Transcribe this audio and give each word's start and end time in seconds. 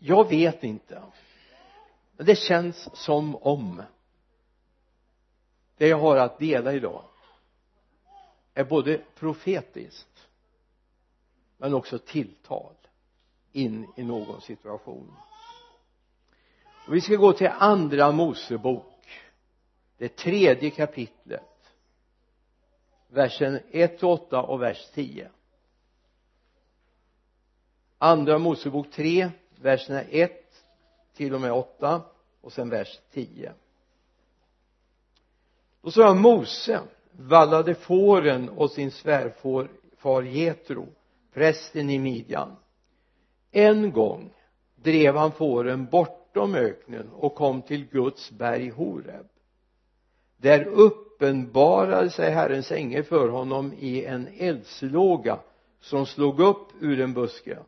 jag 0.00 0.28
vet 0.28 0.64
inte. 0.64 1.02
Men 2.16 2.26
det 2.26 2.36
känns 2.36 2.96
som 2.96 3.36
om 3.36 3.82
det 5.76 5.88
jag 5.88 5.98
har 5.98 6.16
att 6.16 6.38
dela 6.38 6.72
idag 6.72 7.04
är 8.54 8.64
både 8.64 9.00
profetiskt 9.14 10.28
men 11.58 11.74
också 11.74 11.98
tilltal 11.98 12.74
in 13.52 13.92
i 13.96 14.02
någon 14.02 14.40
situation. 14.40 15.16
Och 16.86 16.94
vi 16.94 17.00
ska 17.00 17.16
gå 17.16 17.32
till 17.32 17.50
andra 17.58 18.12
Mosebok 18.12 19.08
det 19.96 20.16
tredje 20.16 20.70
kapitlet 20.70 21.72
versen 23.08 23.60
1 23.70 24.02
8 24.02 24.42
och 24.42 24.62
vers 24.62 24.90
10 24.94 25.30
andra 27.98 28.38
Mosebok 28.38 28.90
3 28.90 29.30
verserna 29.62 30.02
1 30.02 30.32
till 31.16 31.34
och 31.34 31.40
med 31.40 31.52
8 31.52 32.02
och 32.40 32.52
sen 32.52 32.68
vers 32.68 33.00
10 33.12 33.52
då 35.82 35.90
sa 35.90 36.00
jag 36.00 36.16
Mose 36.16 36.80
vallade 37.12 37.74
fåren 37.74 38.48
och 38.48 38.70
sin 38.70 38.90
svärfar 38.90 40.22
Jetro 40.22 40.86
prästen 41.32 41.90
i 41.90 41.98
Midjan. 41.98 42.56
En 43.50 43.92
gång 43.92 44.30
drev 44.76 45.16
han 45.16 45.32
fåren 45.32 45.86
bortom 45.86 46.54
öknen 46.54 47.10
och 47.12 47.34
kom 47.34 47.62
till 47.62 47.86
Guds 47.86 48.30
berg 48.30 48.68
Horeb. 48.68 49.26
Där 50.36 50.64
uppenbarade 50.64 52.10
sig 52.10 52.30
Herrens 52.30 52.72
ängel 52.72 53.04
för 53.04 53.28
honom 53.28 53.72
i 53.78 54.04
en 54.04 54.28
eldslåga 54.38 55.38
som 55.80 56.06
slog 56.06 56.40
upp 56.40 56.68
ur 56.80 57.00
en 57.00 57.14
buske 57.14 57.58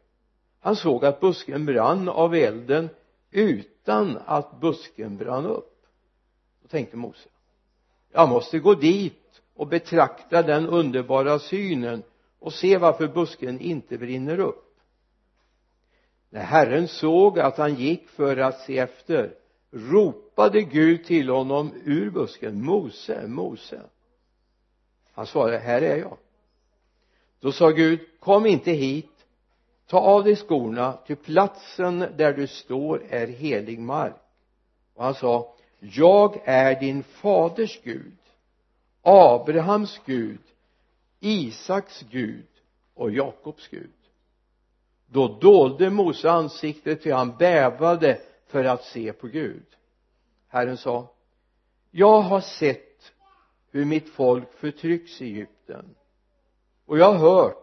han 0.62 0.76
såg 0.76 1.04
att 1.04 1.20
busken 1.20 1.66
brann 1.66 2.08
av 2.08 2.34
elden 2.34 2.88
utan 3.30 4.18
att 4.26 4.60
busken 4.60 5.16
brann 5.16 5.46
upp. 5.46 5.86
Då 6.62 6.68
tänkte 6.68 6.96
Mose 6.96 7.28
jag 8.12 8.28
måste 8.28 8.58
gå 8.58 8.74
dit 8.74 9.42
och 9.54 9.66
betrakta 9.66 10.42
den 10.42 10.66
underbara 10.66 11.38
synen 11.38 12.02
och 12.38 12.52
se 12.52 12.78
varför 12.78 13.08
busken 13.08 13.60
inte 13.60 13.98
brinner 13.98 14.40
upp. 14.40 14.78
När 16.30 16.42
Herren 16.42 16.88
såg 16.88 17.38
att 17.38 17.58
han 17.58 17.74
gick 17.74 18.08
för 18.08 18.36
att 18.36 18.60
se 18.60 18.78
efter 18.78 19.34
ropade 19.70 20.62
Gud 20.62 21.04
till 21.04 21.28
honom 21.28 21.72
ur 21.84 22.10
busken 22.10 22.64
Mose, 22.64 23.26
Mose. 23.26 23.80
Han 25.12 25.26
svarade 25.26 25.58
här 25.58 25.82
är 25.82 25.96
jag. 25.96 26.16
Då 27.40 27.52
sa 27.52 27.70
Gud 27.70 28.00
kom 28.20 28.46
inte 28.46 28.70
hit 28.70 29.11
ta 29.92 29.98
av 29.98 30.24
dig 30.24 30.36
skorna 30.36 30.98
ty 31.06 31.14
platsen 31.14 31.98
där 31.98 32.32
du 32.32 32.46
står 32.46 33.02
är 33.08 33.26
helig 33.26 33.78
mark. 33.78 34.16
Och 34.94 35.04
han 35.04 35.14
sa 35.14 35.54
jag 35.80 36.40
är 36.44 36.80
din 36.80 37.02
faders 37.02 37.80
Gud 37.82 38.16
Abrahams 39.02 40.00
Gud 40.04 40.40
Isaks 41.20 42.04
Gud 42.10 42.46
och 42.94 43.10
Jakobs 43.10 43.68
Gud. 43.68 43.92
Då 45.06 45.28
dolde 45.28 45.90
Mose 45.90 46.30
ansiktet 46.30 47.02
ty 47.02 47.10
han 47.10 47.36
bävade 47.36 48.20
för 48.46 48.64
att 48.64 48.84
se 48.84 49.12
på 49.12 49.26
Gud. 49.26 49.66
Herren 50.48 50.76
sa 50.76 51.08
jag 51.90 52.20
har 52.20 52.40
sett 52.40 53.12
hur 53.70 53.84
mitt 53.84 54.08
folk 54.08 54.52
förtrycks 54.52 55.22
i 55.22 55.24
Egypten. 55.24 55.94
Och 56.86 56.98
jag 56.98 57.12
har 57.12 57.18
hört 57.18 57.61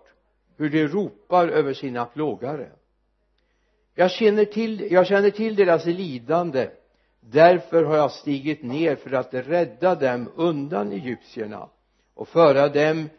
hur 0.60 0.70
de 0.70 0.88
ropar 0.88 1.48
över 1.48 1.74
sina 1.74 2.06
plågare. 2.06 2.70
Jag 3.96 4.12
känner 4.12 4.46
till, 4.46 4.92
jag 4.92 5.08
känner 5.08 5.30
till 5.30 5.56
deras 5.56 5.86
lidande. 5.86 6.70
Därför 7.20 7.84
har 7.84 7.96
jag 7.96 8.12
stigit 8.12 8.64
ner 8.64 8.96
för 8.96 9.12
att 9.12 9.34
rädda 9.34 9.96
dem 9.96 10.30
undan 10.36 10.92
egyptierna 10.92 11.70
och 12.14 12.28
föra 12.28 12.70
dem 12.70 13.10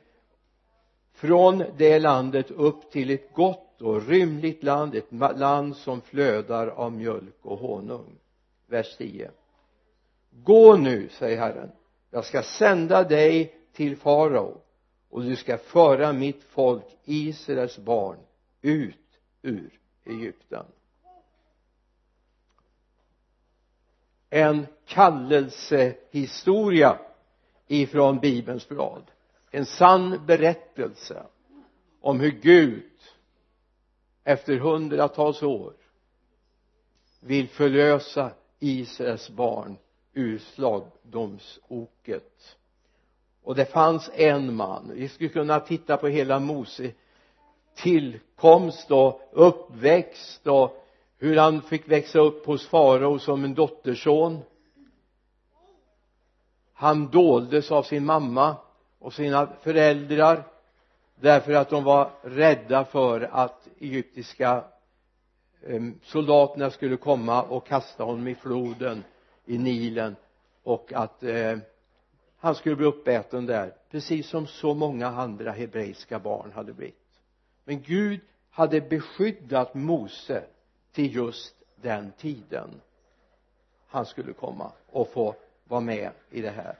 från 1.12 1.64
det 1.76 1.98
landet 1.98 2.50
upp 2.50 2.90
till 2.90 3.10
ett 3.10 3.34
gott 3.34 3.82
och 3.82 4.08
rymligt 4.08 4.62
land 4.62 4.94
ett 4.94 5.38
land 5.38 5.76
som 5.76 6.00
flödar 6.00 6.66
av 6.66 6.92
mjölk 6.92 7.36
och 7.42 7.58
honung. 7.58 8.18
Vers 8.66 8.96
10 8.96 9.30
gå 10.30 10.76
nu 10.76 11.08
säger 11.08 11.38
Herren. 11.38 11.70
Jag 12.10 12.24
ska 12.24 12.42
sända 12.42 13.04
dig 13.04 13.54
till 13.72 13.96
farao 13.96 14.60
och 15.10 15.22
du 15.22 15.36
ska 15.36 15.58
föra 15.58 16.12
mitt 16.12 16.42
folk 16.42 16.84
Israels 17.04 17.78
barn 17.78 18.18
ut 18.62 18.96
ur 19.42 19.80
Egypten. 20.04 20.66
En 24.30 24.66
kallelsehistoria 24.86 26.98
ifrån 27.66 28.18
bibelns 28.18 28.68
blad. 28.68 29.10
En 29.50 29.66
sann 29.66 30.26
berättelse 30.26 31.26
om 32.00 32.20
hur 32.20 32.30
Gud 32.30 32.92
efter 34.24 34.56
hundratals 34.56 35.42
år 35.42 35.74
vill 37.20 37.48
förlösa 37.48 38.30
Israels 38.58 39.30
barn 39.30 39.76
ur 40.12 40.38
slagdomsoket 40.38 42.56
och 43.50 43.56
det 43.56 43.64
fanns 43.64 44.10
en 44.14 44.54
man. 44.54 44.92
Vi 44.94 45.08
skulle 45.08 45.30
kunna 45.30 45.60
titta 45.60 45.96
på 45.96 46.08
hela 46.08 46.38
Mose 46.38 46.92
tillkomst 47.74 48.90
och 48.90 49.20
uppväxt 49.32 50.46
och 50.46 50.86
hur 51.18 51.36
han 51.36 51.62
fick 51.62 51.88
växa 51.88 52.18
upp 52.18 52.46
hos 52.46 52.68
farao 52.68 53.18
som 53.18 53.44
en 53.44 53.54
dotterson. 53.54 54.38
Han 56.74 57.10
doldes 57.10 57.70
av 57.70 57.82
sin 57.82 58.04
mamma 58.04 58.56
och 58.98 59.12
sina 59.12 59.48
föräldrar 59.62 60.42
därför 61.20 61.52
att 61.52 61.70
de 61.70 61.84
var 61.84 62.10
rädda 62.22 62.84
för 62.84 63.20
att 63.32 63.68
egyptiska 63.80 64.64
ehm, 65.66 66.00
soldaterna 66.02 66.70
skulle 66.70 66.96
komma 66.96 67.42
och 67.42 67.66
kasta 67.66 68.04
honom 68.04 68.28
i 68.28 68.34
floden 68.34 69.04
i 69.44 69.58
Nilen 69.58 70.16
och 70.62 70.92
att 70.92 71.22
eh, 71.22 71.58
han 72.40 72.54
skulle 72.54 72.76
bli 72.76 72.86
uppäten 72.86 73.46
där 73.46 73.74
precis 73.90 74.28
som 74.28 74.46
så 74.46 74.74
många 74.74 75.06
andra 75.06 75.50
hebreiska 75.50 76.18
barn 76.18 76.52
hade 76.52 76.72
blivit. 76.72 77.20
Men 77.64 77.82
Gud 77.82 78.20
hade 78.50 78.80
beskyddat 78.80 79.74
Mose 79.74 80.44
till 80.92 81.14
just 81.14 81.54
den 81.76 82.12
tiden 82.12 82.80
han 83.86 84.06
skulle 84.06 84.32
komma 84.32 84.72
och 84.86 85.08
få 85.08 85.34
vara 85.64 85.80
med 85.80 86.12
i 86.30 86.40
det 86.40 86.50
här. 86.50 86.78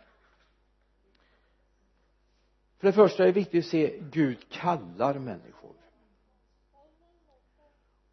För 2.79 2.87
det 2.87 2.93
första 2.93 3.23
är 3.23 3.27
det 3.27 3.33
viktigt 3.33 3.65
att 3.65 3.71
se 3.71 3.99
Gud 4.01 4.49
kallar 4.49 5.15
människor. 5.15 5.75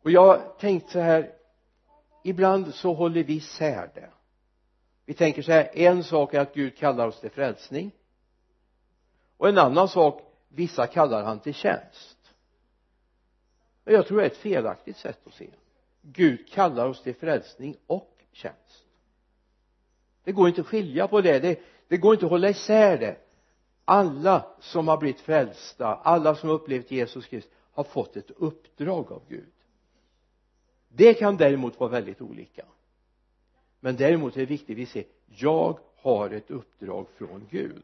Och 0.01 0.11
jag 0.11 0.59
tänkte 0.59 0.91
så 0.91 0.99
här 0.99 1.33
ibland 2.23 2.73
så 2.73 2.93
håller 2.93 3.23
vi 3.23 3.33
isär 3.33 3.89
det 3.95 4.09
vi 5.07 5.13
tänker 5.13 5.41
så 5.41 5.51
här 5.51 5.69
en 5.73 6.03
sak 6.03 6.33
är 6.33 6.39
att 6.39 6.53
Gud 6.53 6.77
kallar 6.77 7.07
oss 7.07 7.19
till 7.19 7.29
frälsning. 7.29 7.91
Och 9.37 9.49
en 9.49 9.57
annan 9.57 9.87
sak 9.87 10.21
vissa 10.47 10.87
kallar 10.87 11.23
han 11.23 11.39
till 11.39 11.53
tjänst. 11.53 12.17
Men 13.83 13.93
jag 13.93 14.07
tror 14.07 14.17
det 14.17 14.23
är 14.23 14.29
ett 14.29 14.37
felaktigt 14.37 14.97
sätt 14.97 15.27
att 15.27 15.33
se. 15.33 15.49
Gud 16.01 16.49
kallar 16.49 16.87
oss 16.87 17.03
till 17.03 17.15
frälsning 17.15 17.75
och 17.87 18.17
tjänst. 18.31 18.85
Det 20.23 20.31
går 20.31 20.47
inte 20.47 20.61
att 20.61 20.67
skilja 20.67 21.07
på 21.07 21.21
det. 21.21 21.39
Det, 21.39 21.59
det 21.87 21.97
går 21.97 22.13
inte 22.13 22.25
att 22.25 22.31
hålla 22.31 22.49
isär 22.49 22.97
det. 22.97 23.17
Alla 23.85 24.45
som 24.59 24.87
har 24.87 24.97
blivit 24.97 25.21
frälsta 25.21 25.95
alla 25.95 26.35
som 26.35 26.49
har 26.49 26.55
upplevt 26.55 26.91
Jesus 26.91 27.25
Kristus 27.25 27.53
har 27.71 27.83
fått 27.83 28.15
ett 28.15 28.31
uppdrag 28.31 29.11
av 29.11 29.21
Gud. 29.27 29.53
Det 30.87 31.13
kan 31.13 31.37
däremot 31.37 31.79
vara 31.79 31.89
väldigt 31.89 32.21
olika 32.21 32.65
men 33.79 33.95
däremot 33.95 34.35
är 34.35 34.39
det 34.39 34.45
viktigt 34.45 34.75
att 34.75 34.77
vi 34.77 34.85
ser 34.85 35.03
jag 35.27 35.79
har 35.95 36.29
ett 36.29 36.51
uppdrag 36.51 37.07
från 37.17 37.47
Gud. 37.49 37.83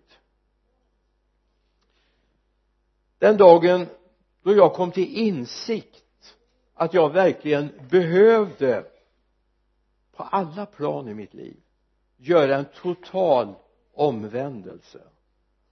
Den 3.20 3.38
dagen 3.38 3.88
då 4.42 4.54
jag 4.54 4.74
kom 4.74 4.92
till 4.92 5.18
insikt 5.18 6.38
att 6.74 6.94
jag 6.94 7.14
verkligen 7.14 7.70
behövde 7.90 8.86
på 10.12 10.24
alla 10.24 10.66
plan 10.66 11.08
i 11.08 11.14
mitt 11.14 11.34
liv 11.34 11.58
göra 12.18 12.58
en 12.58 12.66
total 12.66 13.54
omvändelse 13.94 15.02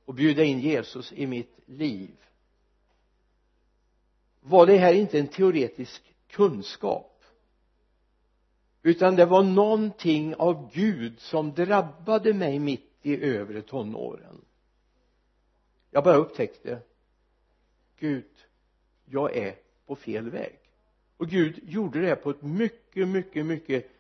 och 0.06 0.14
bjuda 0.14 0.44
in 0.44 0.60
Jesus 0.60 1.14
i 1.14 1.28
mitt 1.28 1.60
liv 1.66 2.12
var 4.42 4.66
det 4.66 4.78
här 4.78 4.94
inte 4.94 5.20
en 5.20 5.28
teoretisk 5.28 6.14
kunskap? 6.28 7.11
Utan 8.83 9.16
det 9.16 9.25
var 9.25 9.44
någonting 9.44 10.36
av 10.36 10.72
Gud 10.74 11.19
som 11.19 11.54
drabbade 11.54 12.33
mig 12.33 12.60
mitt 12.60 12.92
i 13.01 13.24
övre 13.24 13.62
tonåren. 13.62 14.42
Jag 15.92 16.04
bara 16.04 16.16
upptäckte 16.16 16.81
Gud 18.00 18.25
jag 19.06 19.38
är 19.38 19.56
på 19.86 19.95
fel 19.95 20.30
väg. 20.30 20.60
Och 21.18 21.28
Gud 21.28 21.60
gjorde 21.63 22.01
det 22.01 22.16
på 22.16 22.30
ett 22.30 22.42
mycket 22.42 23.07
mycket 23.07 23.45
mycket 23.45 23.92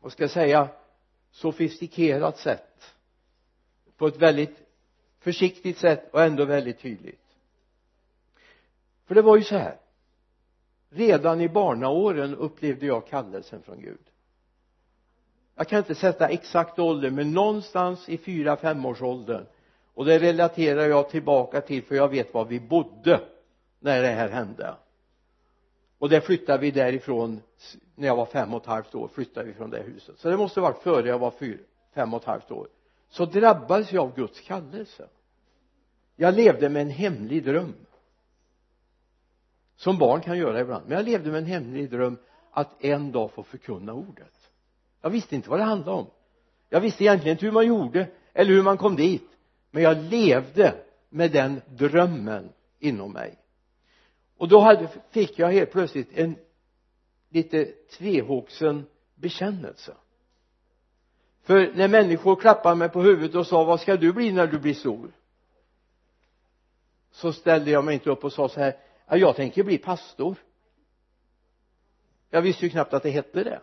vad 0.00 0.12
ska 0.12 0.22
jag 0.22 0.30
säga 0.30 0.68
sofistikerat 1.30 2.38
sätt. 2.38 2.94
På 3.96 4.06
ett 4.06 4.16
väldigt 4.16 4.62
försiktigt 5.18 5.78
sätt 5.78 6.12
och 6.12 6.22
ändå 6.22 6.44
väldigt 6.44 6.78
tydligt. 6.78 7.36
För 9.04 9.14
det 9.14 9.22
var 9.22 9.36
ju 9.36 9.42
så 9.42 9.56
här 9.56 9.78
redan 10.96 11.40
i 11.40 11.48
barnaåren 11.48 12.34
upplevde 12.34 12.86
jag 12.86 13.06
kallelsen 13.06 13.62
från 13.62 13.80
Gud. 13.80 14.00
Jag 15.54 15.68
kan 15.68 15.78
inte 15.78 15.94
sätta 15.94 16.28
exakt 16.28 16.78
ålder 16.78 17.10
men 17.10 17.32
någonstans 17.32 18.08
i 18.08 18.18
fyra 18.18 18.56
femårsåldern. 18.56 19.46
Och 19.94 20.04
det 20.04 20.18
relaterar 20.18 20.86
jag 20.86 21.10
tillbaka 21.10 21.60
till 21.60 21.82
för 21.82 21.94
jag 21.94 22.08
vet 22.08 22.34
var 22.34 22.44
vi 22.44 22.60
bodde 22.60 23.20
när 23.80 24.02
det 24.02 24.08
här 24.08 24.28
hände. 24.28 24.74
Och 25.98 26.08
det 26.08 26.20
flyttade 26.20 26.58
vi 26.58 26.70
därifrån 26.70 27.40
när 27.94 28.06
jag 28.06 28.16
var 28.16 28.26
fem 28.26 28.54
och 28.54 28.62
ett 28.62 28.66
halvt 28.66 28.94
år 28.94 29.08
flyttade 29.08 29.46
vi 29.46 29.54
från 29.54 29.70
det 29.70 29.82
huset. 29.82 30.18
Så 30.18 30.30
det 30.30 30.36
måste 30.36 30.60
ha 30.60 30.68
varit 30.68 30.82
före 30.82 31.08
jag 31.08 31.18
var 31.18 31.30
fyra, 31.30 31.58
fem 31.94 32.14
och 32.14 32.20
ett 32.20 32.26
halvt 32.26 32.50
år. 32.50 32.68
Så 33.08 33.24
drabbades 33.24 33.92
jag 33.92 34.04
av 34.04 34.14
Guds 34.14 34.40
kallelse. 34.40 35.08
Jag 36.16 36.34
levde 36.34 36.68
med 36.68 36.82
en 36.82 36.90
hemlig 36.90 37.44
dröm 37.44 37.74
som 39.76 39.98
barn 39.98 40.20
kan 40.20 40.38
göra 40.38 40.60
ibland. 40.60 40.88
Men 40.88 40.96
jag 40.96 41.04
levde 41.04 41.30
med 41.30 41.38
en 41.38 41.46
hemlig 41.46 41.90
dröm 41.90 42.18
att 42.50 42.84
en 42.84 43.12
dag 43.12 43.30
få 43.30 43.42
förkunna 43.42 43.92
ordet. 43.92 44.50
Jag 45.00 45.10
visste 45.10 45.34
inte 45.34 45.50
vad 45.50 45.58
det 45.58 45.64
handlade 45.64 45.98
om. 45.98 46.06
Jag 46.68 46.80
visste 46.80 47.04
egentligen 47.04 47.34
inte 47.34 47.46
hur 47.46 47.52
man 47.52 47.66
gjorde 47.66 48.08
eller 48.32 48.52
hur 48.52 48.62
man 48.62 48.76
kom 48.76 48.96
dit. 48.96 49.28
Men 49.70 49.82
jag 49.82 49.96
levde 49.96 50.74
med 51.08 51.32
den 51.32 51.60
drömmen 51.66 52.52
inom 52.78 53.12
mig. 53.12 53.38
Och 54.36 54.48
då 54.48 54.60
hade, 54.60 54.88
fick 55.10 55.38
jag 55.38 55.52
helt 55.52 55.72
plötsligt 55.72 56.18
en 56.18 56.36
lite 57.28 57.64
tvehågsen 57.98 58.86
bekännelse. 59.14 59.94
För 61.42 61.72
när 61.74 61.88
människor 61.88 62.36
klappade 62.36 62.76
mig 62.76 62.88
på 62.88 63.02
huvudet 63.02 63.36
och 63.36 63.46
sa 63.46 63.64
vad 63.64 63.80
ska 63.80 63.96
du 63.96 64.12
bli 64.12 64.32
när 64.32 64.46
du 64.46 64.58
blir 64.58 64.74
stor? 64.74 65.10
Så 67.10 67.32
ställde 67.32 67.70
jag 67.70 67.84
mig 67.84 67.94
inte 67.94 68.10
upp 68.10 68.24
och 68.24 68.32
sa 68.32 68.48
så 68.48 68.60
här 68.60 68.76
ja, 69.06 69.16
jag 69.16 69.36
tänker 69.36 69.64
bli 69.64 69.78
pastor. 69.78 70.36
Jag 72.30 72.42
visste 72.42 72.64
ju 72.64 72.70
knappt 72.70 72.92
att 72.92 73.02
det 73.02 73.10
hette 73.10 73.44
det. 73.44 73.60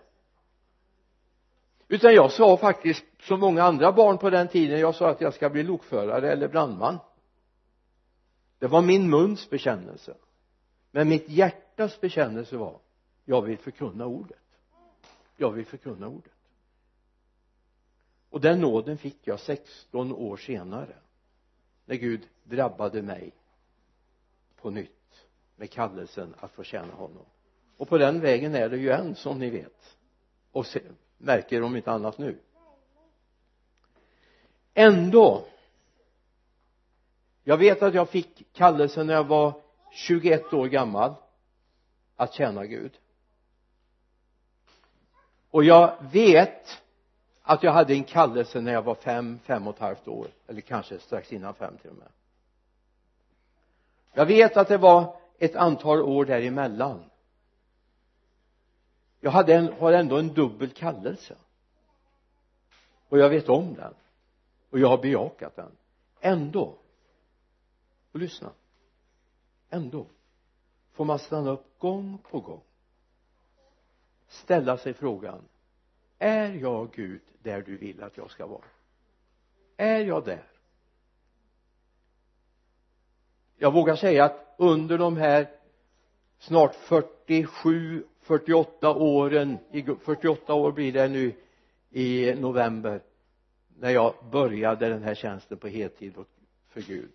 Utan 1.88 2.13
jag 2.13 2.31
sa 2.31 2.57
faktiskt 2.57 3.06
som 3.19 3.40
många 3.40 3.63
andra 3.63 3.92
barn 3.92 4.18
på 4.18 4.30
den 4.30 4.48
tiden 4.48 4.80
jag 4.80 4.95
sa 4.95 5.10
att 5.10 5.22
jag 5.22 5.34
ska 5.34 5.50
bli 5.50 5.63
lokförare 5.63 6.31
eller 6.31 6.48
brandman. 6.48 7.00
Det 8.60 8.68
var 8.68 8.81
min 8.81 9.10
muns 9.10 9.50
bekännelse. 9.50 10.18
Men 10.92 11.10
mitt 11.10 11.30
hjärtas 11.30 12.01
bekännelse 12.01 12.57
var 12.57 12.80
jag 13.25 13.42
vill 13.42 13.57
förkunna 13.57 14.06
ordet. 14.06 14.38
Jag 15.38 15.51
vill 15.51 15.66
förkunna 15.66 16.07
ordet. 16.07 16.34
Och 18.30 18.42
den 18.42 18.62
nåden 18.62 18.98
fick 18.98 19.28
jag 19.28 19.40
16 19.40 20.13
år 20.13 20.38
senare 20.38 20.95
när 21.86 21.95
Gud 21.95 22.28
drabbade 22.44 23.01
mig 23.01 23.31
på 24.56 24.69
nytt 24.69 25.03
med 25.56 25.72
kallelsen 25.72 26.36
att 26.40 26.52
få 26.52 26.64
tjäna 26.64 26.94
honom. 26.94 27.26
Och 27.78 27.90
på 27.90 27.98
den 27.98 28.20
vägen 28.20 28.56
är 28.56 28.70
det 28.70 28.78
ju 28.78 28.92
än 28.92 29.16
som 29.16 29.40
ni 29.40 29.50
vet. 29.50 29.98
Och 30.52 30.66
se, 30.66 30.82
märker 31.18 31.64
om 31.64 31.76
inte 31.76 31.92
annat 31.92 32.18
nu. 32.18 32.40
Ändå 34.74 35.46
jag 37.44 37.58
vet 37.58 37.84
att 37.84 37.94
jag 37.94 38.10
fick 38.10 38.54
kallelsen 38.54 39.08
när 39.08 39.14
jag 39.14 39.24
var 39.24 39.62
21 39.92 40.54
år 40.54 40.68
gammal 40.68 41.16
att 42.16 42.34
tjäna 42.34 42.66
Gud. 42.66 42.92
Och 45.50 45.64
jag 45.64 45.96
vet 46.12 46.82
att 47.42 47.64
jag 47.64 47.72
hade 47.72 47.94
en 47.94 48.04
kallelse 48.04 48.62
när 48.62 48.74
jag 48.74 48.82
var 48.82 48.96
fem, 48.96 49.40
fem 49.44 49.68
och 49.68 49.76
ett 49.76 49.82
halvt 49.82 50.08
år 50.08 50.28
eller 50.48 50.62
kanske 50.62 51.00
strax 51.00 51.34
innan 51.34 51.54
fem 51.54 51.78
till 51.78 51.90
och 51.90 51.96
med. 51.96 52.08
Jag 54.14 54.26
vet 54.26 54.58
att 54.58 54.68
det 54.68 54.78
var 54.78 55.16
ett 55.38 55.56
antal 55.56 56.01
år 56.01 56.25
däremellan. 56.25 57.03
Jag 59.19 59.31
hade 59.31 59.56
en, 59.56 59.74
har 59.74 59.94
ändå 59.94 60.18
en 60.18 60.33
dubbel 60.33 60.69
kallelse. 60.69 61.35
Och 63.09 63.18
jag 63.18 63.30
vet 63.30 63.50
om 63.50 63.74
den. 63.74 63.94
Och 64.69 64.80
jag 64.80 64.88
har 64.88 64.97
bejakat 64.97 65.56
den. 65.56 65.71
Ändå. 66.19 66.77
Och 68.12 68.19
lyssna. 68.19 68.51
Ändå 69.69 70.06
får 70.91 71.06
man 71.06 71.19
stanna 71.19 71.51
upp 71.51 71.80
gång 71.80 72.18
på 72.18 72.39
gång. 72.39 72.62
Ställa 74.27 74.77
sig 74.77 74.94
frågan 74.94 75.41
är 76.24 76.53
jag 76.53 76.91
Gud 76.91 77.21
där 77.41 77.62
du 77.62 77.77
vill 77.77 78.03
att 78.03 78.18
jag 78.18 78.31
ska 78.31 78.47
vara? 78.47 78.65
Är 79.77 80.00
jag 80.00 80.25
där? 80.25 80.44
Jag 83.56 83.74
vågar 83.74 83.95
säga 83.95 84.25
att 84.25 84.53
under 84.71 84.98
de 84.98 85.18
här 85.18 85.50
snart 86.39 86.75
47 86.75 88.04
48 88.21 88.95
åren 88.95 89.57
48 90.00 90.54
år 90.54 90.71
blir 90.71 90.94
det 90.94 91.07
nu 91.07 91.36
i 91.89 92.36
november 92.36 93.01
när 93.80 93.89
jag 93.89 94.13
började 94.31 94.89
den 94.89 95.04
här 95.04 95.15
tjänsten 95.15 95.57
på 95.57 95.68
heltid 95.68 96.13
för 96.69 96.81
Gud. 96.81 97.12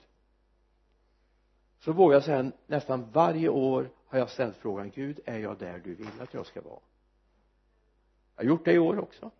Så 1.80 1.92
vågar 1.92 2.16
jag 2.16 2.24
säga 2.24 2.52
nästan 2.66 3.10
varje 3.12 3.48
år 3.48 3.90
har 4.06 4.18
jag 4.18 4.30
ställt 4.30 4.56
frågan 4.56 4.90
Gud 4.90 5.20
är 5.24 5.38
jag 5.38 5.58
där 5.58 5.80
du 5.84 5.94
vill 5.94 6.20
att 6.20 6.34
jag 6.34 6.46
ska 6.46 6.60
vara? 6.60 6.80
Jag 8.36 8.44
har 8.44 8.48
gjort 8.48 8.64
det 8.64 8.72
i 8.72 8.78
år 8.78 8.98
också. 8.98 9.30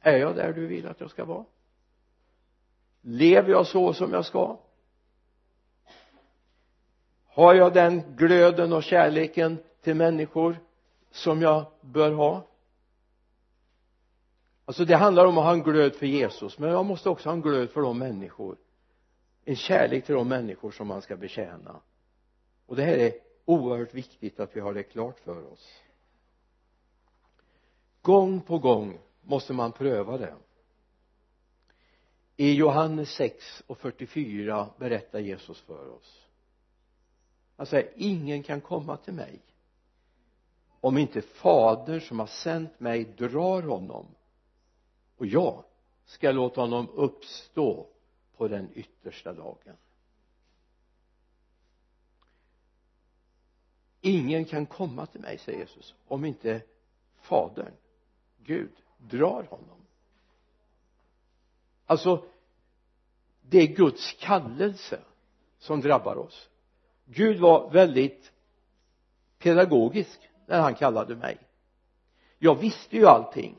Är 0.00 0.16
jag 0.16 0.36
där 0.36 0.52
du 0.52 0.66
vill 0.66 0.86
att 0.86 1.00
jag 1.00 1.10
ska 1.10 1.24
vara? 1.24 1.44
Lever 3.00 3.50
jag 3.50 3.66
så 3.66 3.94
som 3.94 4.12
jag 4.12 4.26
ska? 4.26 4.58
Har 7.34 7.54
jag 7.54 7.74
den 7.74 8.16
glöden 8.16 8.72
och 8.72 8.82
kärleken 8.82 9.58
till 9.80 9.94
människor 9.94 10.56
som 11.10 11.42
jag 11.42 11.66
bör 11.80 12.12
ha? 12.12 12.46
Alltså 14.64 14.84
det 14.84 14.96
handlar 14.96 15.26
om 15.26 15.38
att 15.38 15.44
ha 15.44 15.52
en 15.52 15.62
glöd 15.62 15.94
för 15.94 16.06
Jesus 16.06 16.58
men 16.58 16.70
jag 16.70 16.86
måste 16.86 17.08
också 17.08 17.28
ha 17.28 17.34
en 17.34 17.42
glöd 17.42 17.70
för 17.70 17.80
de 17.80 17.98
människor. 17.98 18.56
En 19.44 19.56
kärlek 19.56 20.06
till 20.06 20.14
de 20.14 20.28
människor 20.28 20.70
som 20.70 20.86
man 20.86 21.02
ska 21.02 21.16
betjäna. 21.16 21.80
Och 22.66 22.76
det 22.76 22.82
här 22.82 22.98
är 22.98 23.12
oerhört 23.44 23.94
viktigt 23.94 24.40
att 24.40 24.56
vi 24.56 24.60
har 24.60 24.74
det 24.74 24.82
klart 24.82 25.20
för 25.20 25.52
oss. 25.52 25.82
Gång 28.02 28.40
på 28.40 28.58
gång 28.58 28.98
måste 29.22 29.52
man 29.52 29.72
pröva 29.72 30.18
det. 30.18 30.34
I 32.36 32.54
Johannes 32.54 33.08
6 33.10 33.62
och 33.66 33.78
44 33.78 34.68
berättar 34.78 35.18
Jesus 35.18 35.60
för 35.60 35.88
oss 35.88 36.21
han 37.56 37.66
säger 37.66 37.92
ingen 37.96 38.42
kan 38.42 38.60
komma 38.60 38.96
till 38.96 39.14
mig 39.14 39.40
om 40.82 40.98
inte 40.98 41.22
fader 41.22 42.00
som 42.00 42.18
har 42.18 42.26
sänt 42.26 42.80
mig 42.80 43.04
drar 43.04 43.62
honom. 43.62 44.06
Och 45.16 45.26
jag 45.26 45.64
ska 46.04 46.32
låta 46.32 46.60
honom 46.60 46.88
uppstå 46.88 47.86
på 48.36 48.48
den 48.48 48.68
yttersta 48.74 49.32
dagen. 49.32 49.76
Ingen 54.00 54.44
kan 54.44 54.66
komma 54.66 55.06
till 55.06 55.20
mig 55.20 55.38
säger 55.38 55.58
Jesus 55.58 55.94
om 56.08 56.24
inte 56.24 56.62
fadern 57.20 57.72
Gud 58.38 58.72
drar 58.98 59.46
honom. 59.50 59.86
Alltså 61.86 62.24
det 63.42 63.58
är 63.58 63.66
Guds 63.66 64.12
kallelse 64.12 65.00
som 65.58 65.80
drabbar 65.80 66.16
oss. 66.16 66.48
Gud 67.06 67.40
var 67.40 67.70
väldigt 67.70 68.32
pedagogisk 69.38 70.20
när 70.46 70.60
han 70.60 70.74
kallade 70.74 71.16
mig. 71.16 71.38
Jag 72.38 72.54
visste 72.54 72.96
ju 72.96 73.06
allting. 73.06 73.56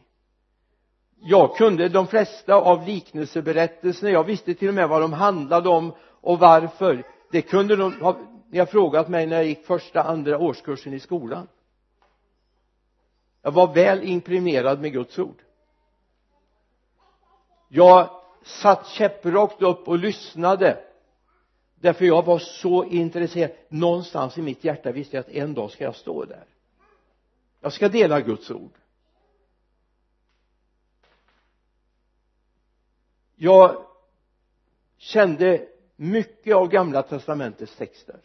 Jag 1.19 1.55
kunde 1.55 1.89
de 1.89 2.07
flesta 2.07 2.55
av 2.55 2.87
liknelseberättelserna. 2.87 4.11
Jag 4.11 4.23
visste 4.23 4.53
till 4.53 4.67
och 4.67 4.73
med 4.73 4.89
vad 4.89 5.01
de 5.01 5.13
handlade 5.13 5.69
om 5.69 5.93
och 6.01 6.39
varför. 6.39 7.03
Det 7.31 7.41
kunde 7.41 7.75
de 7.75 8.01
ha 8.01 8.17
ni 8.53 8.59
har 8.59 8.65
frågat 8.65 9.09
mig 9.09 9.27
när 9.27 9.35
jag 9.35 9.45
gick 9.45 9.65
första 9.65 10.03
andra 10.03 10.39
årskursen 10.39 10.93
i 10.93 10.99
skolan. 10.99 11.47
Jag 13.41 13.51
var 13.51 13.73
väl 13.73 14.03
imprimerad 14.03 14.81
med 14.81 14.93
Guds 14.93 15.19
ord. 15.19 15.41
Jag 17.69 18.09
satt 18.43 18.87
käpprakt 18.87 19.61
upp 19.61 19.87
och 19.87 19.97
lyssnade 19.97 20.83
därför 21.83 22.05
jag 22.05 22.25
var 22.25 22.39
så 22.39 22.83
intresserad. 22.83 23.51
Någonstans 23.69 24.37
i 24.37 24.41
mitt 24.41 24.63
hjärta 24.63 24.91
visste 24.91 25.17
jag 25.17 25.21
att 25.21 25.29
en 25.29 25.53
dag 25.53 25.71
ska 25.71 25.83
jag 25.83 25.95
stå 25.95 26.25
där. 26.25 26.45
Jag 27.61 27.73
ska 27.73 27.89
dela 27.89 28.21
Guds 28.21 28.51
ord. 28.51 28.71
Jag 33.35 33.85
kände 34.97 35.67
mycket 35.95 36.55
av 36.55 36.67
gamla 36.67 37.01
testamentets 37.01 37.75
texter. 37.75 38.19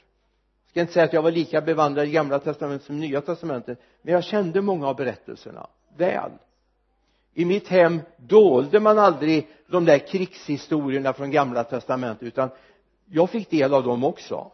Jag 0.65 0.71
ska 0.71 0.81
inte 0.81 0.93
säga 0.93 1.05
att 1.05 1.13
jag 1.13 1.23
var 1.23 1.31
lika 1.31 1.61
bevandrad 1.61 2.09
i 2.09 2.11
gamla 2.11 2.39
testamentet 2.39 2.87
som 2.87 3.01
nya 3.01 3.21
testamentet 3.21 3.81
men 4.03 4.15
jag 4.15 4.25
kände 4.25 4.61
många 4.61 4.89
av 4.89 4.97
berättelserna 4.97 5.67
väl. 5.97 6.31
I 7.35 7.45
mitt 7.45 7.69
hem 7.69 8.01
dolde 8.17 8.81
man 8.81 8.99
aldrig 8.99 9.49
de 9.67 9.85
där 9.85 9.99
krigshistorierna 9.99 11.13
från 11.13 11.31
gamla 11.31 11.65
testamentet 11.65 12.23
utan 12.23 12.51
jag 13.11 13.31
fick 13.31 13.51
del 13.51 13.75
av 13.75 13.85
dem 13.85 14.05
också. 14.05 14.53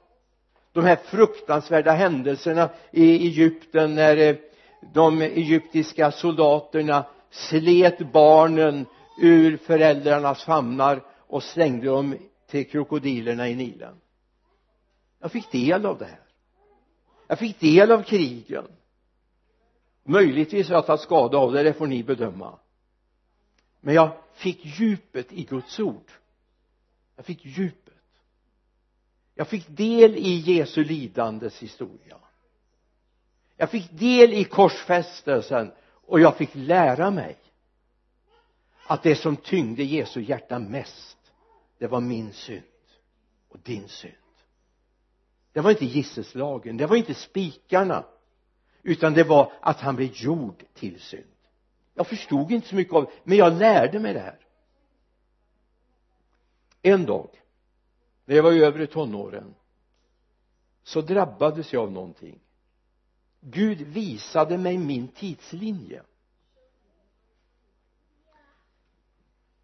De 0.73 0.85
här 0.85 0.97
fruktansvärda 0.97 1.93
händelserna 1.93 2.71
i 2.91 3.27
Egypten 3.27 3.95
när 3.95 4.17
eh, 4.17 4.37
de 4.95 5.23
egyptiska 5.23 6.11
soldaterna 6.11 7.05
slet 7.31 8.13
barnen 8.13 8.87
ur 9.21 9.57
föräldrarnas 9.57 10.45
famnar 10.45 11.03
och 11.19 11.43
slängde 11.43 11.87
dem 11.87 12.17
till 12.47 12.71
krokodilerna 12.71 13.49
i 13.49 13.55
Nilen. 13.55 14.01
Jag 15.21 15.33
fick 15.33 15.53
del 15.53 15.87
av 15.87 15.99
det 15.99 16.05
här. 16.05 16.21
Jag 17.27 17.39
fick 17.39 17.61
del 17.61 17.91
av 17.91 18.03
krigen. 18.03 18.65
Möjligtvis 20.05 20.69
har 20.69 20.75
jag 20.75 20.87
tagit 20.87 21.01
skada 21.01 21.39
av 21.39 21.53
det, 21.53 21.63
det 21.63 21.73
får 21.73 21.87
ni 21.87 22.03
bedöma. 22.03 22.59
Men 23.81 23.95
jag 23.95 24.11
fick 24.35 24.61
djupet 24.81 25.33
i 25.33 25.45
Guds 25.45 25.81
ord. 25.81 26.11
Jag 27.17 27.27
fick 27.27 27.45
djupet 27.45 27.94
jag 29.35 29.49
fick 29.49 29.69
del 29.69 30.17
i 30.17 30.35
Jesu 30.37 30.85
lidandes 30.85 31.63
historia. 31.63 32.19
Jag 33.57 33.71
fick 33.71 33.91
del 33.91 34.33
i 34.33 34.45
korsfästelsen 34.45 35.73
och 36.07 36.21
jag 36.21 36.37
fick 36.37 36.51
lära 36.55 37.11
mig 37.11 37.37
att 38.87 39.03
det 39.03 39.17
som 39.17 39.37
tyngde 39.37 39.83
Jesu 39.83 40.21
hjärta 40.21 40.59
mest 40.59 41.19
det 41.79 41.87
var 41.87 42.01
min 42.01 42.33
synd 42.33 42.63
och 43.49 43.59
din 43.59 43.89
synd. 43.89 44.15
Det 45.53 45.61
var 45.61 45.71
inte 45.71 45.85
gisselslagen 45.85 46.77
det 46.77 46.87
var 46.87 46.97
inte 46.97 47.15
spikarna 47.15 48.05
utan 48.83 49.15
det 49.15 49.25
var 49.25 49.53
att 49.61 49.81
han 49.81 49.97
blev 49.97 50.11
gjord 50.13 50.65
till 50.75 51.01
synd. 51.01 51.25
Jag 51.95 52.07
förstod 52.07 52.53
inte 52.53 52.69
så 52.69 52.75
mycket 52.75 52.95
av 52.95 53.05
det 53.05 53.11
men 53.25 53.39
jag 53.39 53.53
lärde 53.53 54.01
mig 54.01 54.15
det 54.15 54.21
här. 54.21 54.39
En 56.83 57.07
dag 57.07 57.31
när 58.25 58.37
jag 58.37 58.43
var 58.43 58.53
över 58.53 58.81
i 58.81 58.87
tonåren 58.87 59.55
så 60.83 61.01
drabbades 61.01 61.73
jag 61.73 61.83
av 61.83 61.93
någonting. 61.93 62.41
Gud 63.41 63.81
visade 63.81 64.59
mig 64.59 64.79
min 64.79 65.09
tidslinje. 65.09 66.03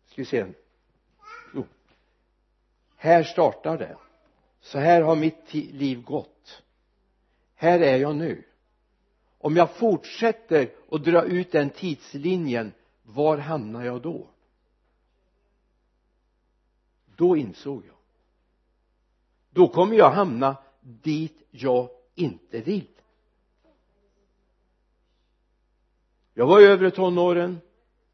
Ska 0.06 0.22
vi 0.22 0.24
se. 0.24 0.46
Jo. 1.54 1.64
Här 2.96 3.22
startar 3.22 3.78
det. 3.78 3.96
Så 4.60 4.78
här 4.78 5.02
har 5.02 5.16
mitt 5.16 5.54
liv 5.54 6.02
gått. 6.02 6.62
Här 7.54 7.80
är 7.80 7.96
jag 7.96 8.16
nu. 8.16 8.44
Om 9.38 9.56
jag 9.56 9.76
fortsätter 9.76 10.70
att 10.90 11.04
dra 11.04 11.24
ut 11.24 11.52
den 11.52 11.70
tidslinjen 11.70 12.72
var 13.02 13.38
hamnar 13.38 13.84
jag 13.84 14.02
då? 14.02 14.30
Då 17.16 17.36
insåg 17.36 17.82
jag 17.86 17.99
då 19.50 19.68
kommer 19.68 19.96
jag 19.96 20.10
hamna 20.10 20.56
dit 20.80 21.42
jag 21.50 21.88
inte 22.14 22.60
vill. 22.60 22.88
Jag 26.34 26.46
var 26.46 26.60
övre 26.60 26.90
tonåren. 26.90 27.60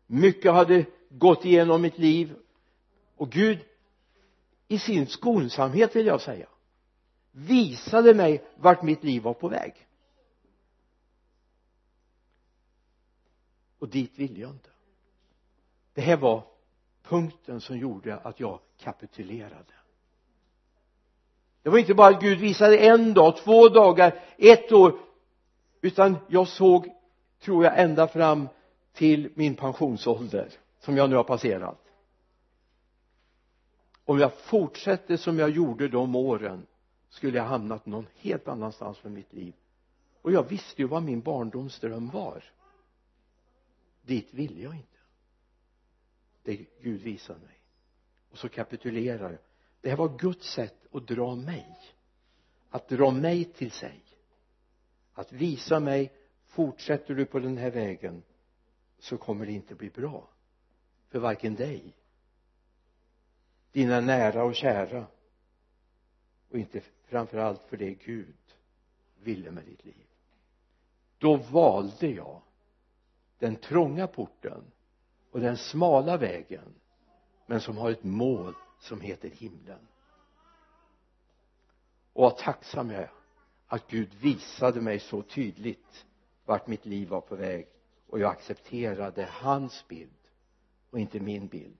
Mycket 0.07 0.53
hade 0.53 0.85
gått 1.09 1.45
igenom 1.45 1.83
mitt 1.83 1.99
liv. 1.99 2.37
Och 3.17 3.31
Gud 3.31 3.59
i 4.69 4.79
sin 4.79 5.07
skonsamhet 5.07 5.97
vill 5.97 6.07
jag 6.07 6.21
säga 6.21 6.49
visade 7.37 8.15
mig 8.15 8.45
vart 8.57 8.83
mitt 8.83 9.05
liv 9.05 9.23
var 9.23 9.35
på 9.35 9.49
väg. 9.49 9.87
Och 13.79 13.89
dit 13.89 14.19
ville 14.19 14.41
jag 14.41 14.51
inte. 14.51 14.71
Det 15.95 16.01
här 16.01 16.17
var 16.17 16.45
punkten 17.03 17.61
som 17.61 17.79
gjorde 17.79 18.17
att 18.17 18.41
jag 18.41 18.61
kapitulerade 18.79 19.73
det 21.67 21.71
var 21.71 21.79
inte 21.79 21.95
bara 21.95 22.15
att 22.17 22.23
Gud 22.23 22.39
visade 22.39 22.79
en 22.79 23.15
dag, 23.15 23.37
två 23.37 23.69
dagar, 23.69 24.21
ett 24.39 24.73
år 24.73 24.99
utan 25.81 26.17
jag 26.29 26.49
såg 26.49 26.89
tror 27.41 27.65
jag 27.65 27.81
ända 27.81 28.09
fram 28.09 28.49
till 28.93 29.33
min 29.35 29.55
pensionsålder 29.55 30.49
som 30.81 30.97
jag 30.97 31.11
nu 31.11 31.17
har 31.17 31.25
passerat. 31.25 31.79
Om 34.05 34.19
jag 34.19 34.35
fortsätter 34.35 35.17
som 35.17 35.39
jag 35.39 35.51
gjorde 35.51 35.89
de 35.89 36.17
åren 36.17 36.67
skulle 37.09 37.39
jag 37.39 37.45
hamnat 37.45 37.87
någon 37.87 38.07
helt 38.15 38.49
annanstans 38.49 39.05
med 39.05 39.13
mitt 39.13 39.33
liv. 39.33 39.55
Och 40.23 40.33
jag 40.33 40.49
visste 40.49 40.83
ju 40.83 40.89
vad 40.89 41.03
min 41.03 41.21
barndomsdröm 41.21 42.11
var. 42.11 42.45
Dit 44.03 44.35
ville 44.35 44.63
jag 44.63 44.75
inte. 44.75 44.99
Det 46.43 46.67
Gud 46.83 47.01
visade 47.01 47.39
mig. 47.39 47.59
Och 48.31 48.39
så 48.39 48.49
kapitulerar 48.49 49.31
jag 49.31 49.46
det 49.87 49.91
här 49.91 49.97
var 49.97 50.19
Guds 50.19 50.53
sätt 50.53 50.87
att 50.93 51.07
dra 51.07 51.35
mig. 51.35 51.79
Att 52.71 52.89
dra 52.89 53.11
mig 53.11 53.45
till 53.45 53.71
sig. 53.71 54.01
Att 55.13 55.33
visa 55.33 55.81
mig 55.81 56.13
fortsätter 56.47 57.15
du 57.15 57.27
på 57.27 57.39
den 57.39 57.57
här 57.57 57.71
vägen 57.71 58.23
så 58.99 59.19
kommer 59.19 59.47
det 59.47 59.53
inte 59.53 59.75
bli 59.75 59.91
bra 59.91 60.29
för 61.09 61.19
varken 61.19 61.55
dig 61.55 61.97
dina 63.73 64.01
nära 64.01 64.45
och 64.45 64.55
kära 64.55 65.07
och 66.51 66.59
inte 66.59 66.81
framför 67.05 67.39
allt 67.39 67.63
för 67.69 67.77
det 67.77 67.95
Gud 67.95 68.37
ville 69.23 69.51
med 69.51 69.65
ditt 69.65 69.85
liv. 69.85 70.07
Då 71.19 71.37
valde 71.37 72.07
jag 72.07 72.43
den 73.39 73.57
trånga 73.57 74.07
porten 74.07 74.65
och 75.31 75.41
den 75.41 75.57
smala 75.57 76.17
vägen 76.17 76.75
men 77.47 77.61
som 77.61 77.77
har 77.77 77.91
ett 77.91 78.05
mål 78.05 78.55
som 78.79 79.01
heter 79.01 79.29
himlen. 79.29 79.89
Och 82.13 82.23
vad 82.23 82.37
tacksam 82.37 82.91
jag 82.91 83.03
är 83.03 83.11
att 83.67 83.91
Gud 83.91 84.15
visade 84.15 84.81
mig 84.81 85.01
så 85.01 85.23
tydligt 85.23 86.07
vart 86.45 86.67
mitt 86.67 86.87
liv 86.87 87.09
var 87.09 87.21
på 87.21 87.37
väg 87.37 87.67
och 88.07 88.19
jag 88.19 88.31
accepterade 88.31 89.29
hans 89.31 89.85
bild 89.89 90.11
och 90.91 90.99
inte 90.99 91.21
min 91.21 91.47
bild. 91.47 91.79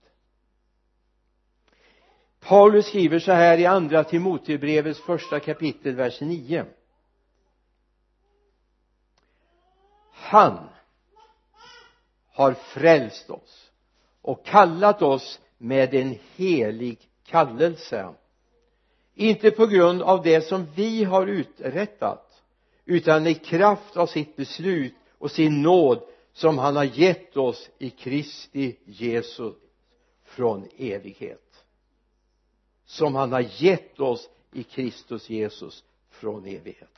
Paulus 2.41 2.87
skriver 2.87 3.19
så 3.19 3.33
här 3.33 3.59
i 3.59 3.67
andra 3.67 4.05
Timotebrevets 4.05 5.01
första 5.01 5.41
kapitel 5.41 5.95
vers 5.95 6.21
9 6.21 6.67
han 10.27 10.69
har 12.29 12.55
frälst 12.55 13.31
oss 13.31 13.71
och 14.23 14.45
kallat 14.47 15.03
oss 15.03 15.41
med 15.59 15.95
en 15.95 16.19
helig 16.37 16.99
kallelse. 17.27 18.15
Inte 19.15 19.51
på 19.51 19.67
grund 19.67 20.03
av 20.03 20.23
det 20.23 20.41
som 20.41 20.67
vi 20.75 21.05
har 21.05 21.27
uträttat 21.27 22.43
utan 22.85 23.27
i 23.27 23.35
kraft 23.35 23.97
av 23.97 24.07
sitt 24.07 24.37
beslut 24.37 24.95
och 25.19 25.31
sin 25.31 25.63
nåd 25.63 26.03
som 26.33 26.59
han 26.59 26.77
har 26.77 26.85
gett 26.85 27.37
oss 27.37 27.71
i 27.79 27.91
Kristi 27.91 28.77
Jesus 28.85 29.55
från 30.25 30.69
evighet. 30.77 31.65
Som 32.85 33.15
han 33.15 33.33
har 33.33 33.47
gett 33.63 34.01
oss 34.01 34.31
i 34.53 34.63
Kristus 34.63 35.31
Jesus 35.31 35.85
från 36.11 36.45
evighet. 36.45 36.89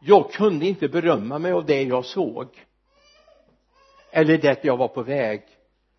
Jag 0.00 0.32
kunde 0.32 0.66
inte 0.66 0.88
berömma 0.88 1.38
mig 1.38 1.52
av 1.52 1.66
det 1.66 1.82
jag 1.82 2.04
såg 2.04 2.48
eller 4.10 4.38
det 4.38 4.64
jag 4.64 4.76
var 4.76 4.88
på 4.88 5.02
väg 5.02 5.42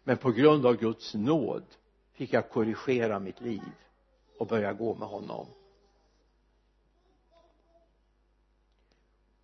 men 0.07 0.17
på 0.17 0.31
grund 0.31 0.65
av 0.65 0.77
Guds 0.77 1.13
nåd 1.13 1.63
fick 2.13 2.33
jag 2.33 2.49
korrigera 2.49 3.19
mitt 3.19 3.41
liv 3.41 3.61
och 4.37 4.47
börja 4.47 4.73
gå 4.73 4.95
med 4.95 5.07
honom. 5.07 5.45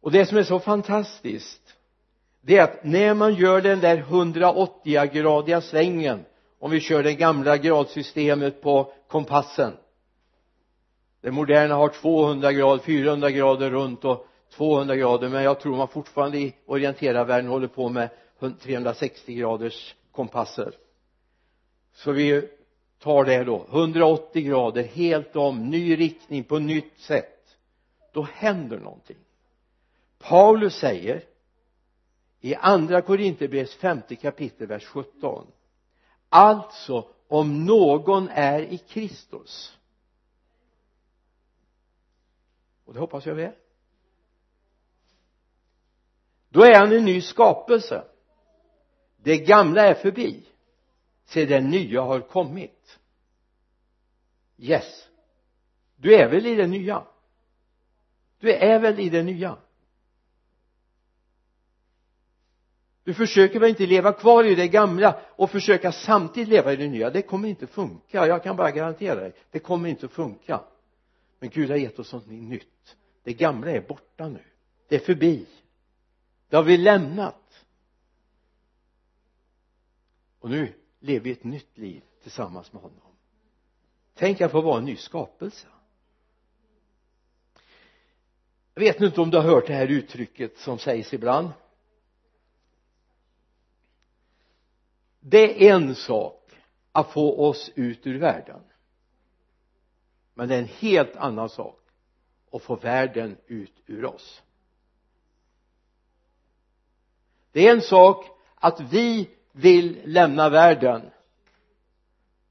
Och 0.02 0.12
det 0.12 0.26
som 0.26 0.38
är 0.38 0.44
så 0.44 0.60
fantastiskt 0.60 1.78
det 2.42 2.58
är 2.58 2.64
att 2.64 2.84
när 2.84 3.14
man 3.14 3.36
gör 3.36 3.62
den 3.62 3.80
där 3.80 3.98
180-gradiga 3.98 5.62
svängen 5.62 6.26
om 6.60 6.72
vi 6.72 6.80
kör 6.80 7.04
det 7.04 7.14
gamla 7.14 7.58
gradsystemet 7.58 8.62
på 8.62 8.94
kompassen 9.08 9.74
det 11.22 11.32
moderna 11.32 11.76
har 11.76 11.90
200 11.90 12.54
grader, 12.54 12.84
400 12.84 13.32
grader 13.32 13.70
runt 13.70 14.06
och 14.06 14.28
200 14.54 14.96
grader 14.96 15.30
men 15.30 15.44
jag 15.44 15.60
tror 15.60 15.78
man 15.78 15.88
fortfarande 15.88 16.38
i 16.38 16.56
orienterarvärlden 16.66 17.52
håller 17.52 17.68
på 17.68 17.90
med 17.90 18.10
360 18.62 19.34
graders 19.34 19.96
kompasser. 20.14 20.76
Så 21.94 22.12
vi 22.12 22.50
tar 23.00 23.26
det 23.26 23.44
då. 23.44 23.66
180 23.70 24.42
grader 24.42 24.84
helt 24.84 25.36
om 25.36 25.70
ny 25.70 25.96
riktning 25.96 26.44
på 26.44 26.60
nytt 26.60 27.00
sätt. 27.00 27.58
Då 28.12 28.22
händer 28.22 28.80
någonting. 28.80 29.18
Paulus 30.20 30.76
säger 30.76 31.24
i 32.42 32.56
andra 32.56 33.02
Korinthierbrevets 33.02 33.76
femte 33.76 34.16
kapitel 34.16 34.68
vers 34.68 34.86
17 34.86 35.48
alltså 36.30 37.10
om 37.28 37.66
någon 37.66 38.30
är 38.30 38.62
i 38.62 38.78
Kristus 38.78 39.78
och 42.86 42.94
det 42.94 43.00
hoppas 43.00 43.26
jag 43.26 43.36
vi 43.36 43.44
är 43.44 43.56
då 46.50 46.64
är 46.64 46.80
han 46.80 46.92
en 46.92 47.06
ny 47.06 47.22
skapelse 47.22 48.04
det 49.24 49.38
gamla 49.38 49.82
är 49.82 49.94
förbi. 49.94 50.46
Se 51.26 51.46
det 51.46 51.62
nya 51.62 52.02
har 52.02 52.20
kommit. 52.20 53.00
Yes. 54.58 55.08
Du 55.96 56.16
är 56.16 56.30
väl 56.30 56.46
i 56.46 56.56
det 56.56 56.68
nya? 56.68 57.04
Du 58.40 58.54
är 58.54 58.80
väl 58.80 59.00
i 59.00 59.10
det 59.10 59.24
nya? 59.24 59.58
Du 63.04 63.14
försöker 63.14 63.60
väl 63.60 63.70
inte 63.70 63.86
leva 63.86 64.14
kvar 64.14 64.44
i 64.44 64.56
det 64.56 64.68
gamla 64.68 65.22
och 65.36 65.52
försöka 65.52 65.92
samtidigt 65.92 66.50
leva 66.50 66.74
i 66.74 66.76
det 66.76 66.88
nya? 66.88 67.10
Det 67.10 67.22
kommer 67.22 67.50
inte 67.50 67.68
funka. 67.68 68.28
Jag 68.28 68.44
kan 68.44 68.56
bara 68.56 68.72
garantera 68.72 69.16
dig. 69.16 69.34
Det 69.52 69.60
kommer 69.60 69.90
inte 69.90 70.06
att 70.06 70.12
funka. 70.12 70.62
Men 71.40 71.50
Gud 71.50 71.70
har 71.70 71.78
gett 71.78 72.00
oss 72.00 72.14
något 72.14 72.28
nytt. 72.28 72.96
Det 73.24 73.34
gamla 73.34 73.72
är 73.72 73.82
borta 73.82 74.28
nu. 74.28 74.44
Det 74.88 74.96
är 74.96 75.00
förbi. 75.00 75.46
Det 76.50 76.56
har 76.56 76.64
vi 76.64 76.78
lämnat 76.78 77.43
och 80.44 80.50
nu 80.50 80.74
lever 81.00 81.24
vi 81.24 81.32
ett 81.32 81.44
nytt 81.44 81.78
liv 81.78 82.04
tillsammans 82.22 82.74
med 82.74 82.82
honom. 82.82 83.16
Tänk 84.14 84.42
att 84.42 84.52
få 84.52 84.62
vara 84.62 84.78
en 84.78 84.86
ny 84.86 84.96
skapelse. 84.96 85.68
Jag 88.74 88.82
vet 88.84 89.02
inte 89.02 89.22
om 89.22 89.30
du 89.30 89.38
har 89.38 89.44
hört 89.44 89.68
det 89.68 89.74
här 89.74 89.88
uttrycket 89.88 90.58
som 90.58 90.80
sägs 90.80 91.14
ibland. 91.14 91.50
Det 95.20 95.68
är 95.68 95.76
en 95.76 95.96
sak 95.96 96.52
att 96.92 97.12
få 97.12 97.50
oss 97.50 97.72
ut 97.76 98.08
ur 98.08 98.20
världen. 98.20 98.62
Men 100.34 100.50
det 100.50 100.56
är 100.56 100.60
en 100.60 100.66
helt 100.66 101.16
annan 101.16 101.50
sak 101.50 101.80
att 102.52 102.62
få 102.62 102.76
världen 102.76 103.38
ut 103.48 103.84
ur 103.86 104.06
oss. 104.06 104.44
Det 107.52 107.68
är 107.68 107.72
en 107.72 107.82
sak 107.82 108.26
att 108.56 108.80
vi 108.80 109.30
vill 109.54 110.02
lämna 110.06 110.50
världen. 110.50 111.02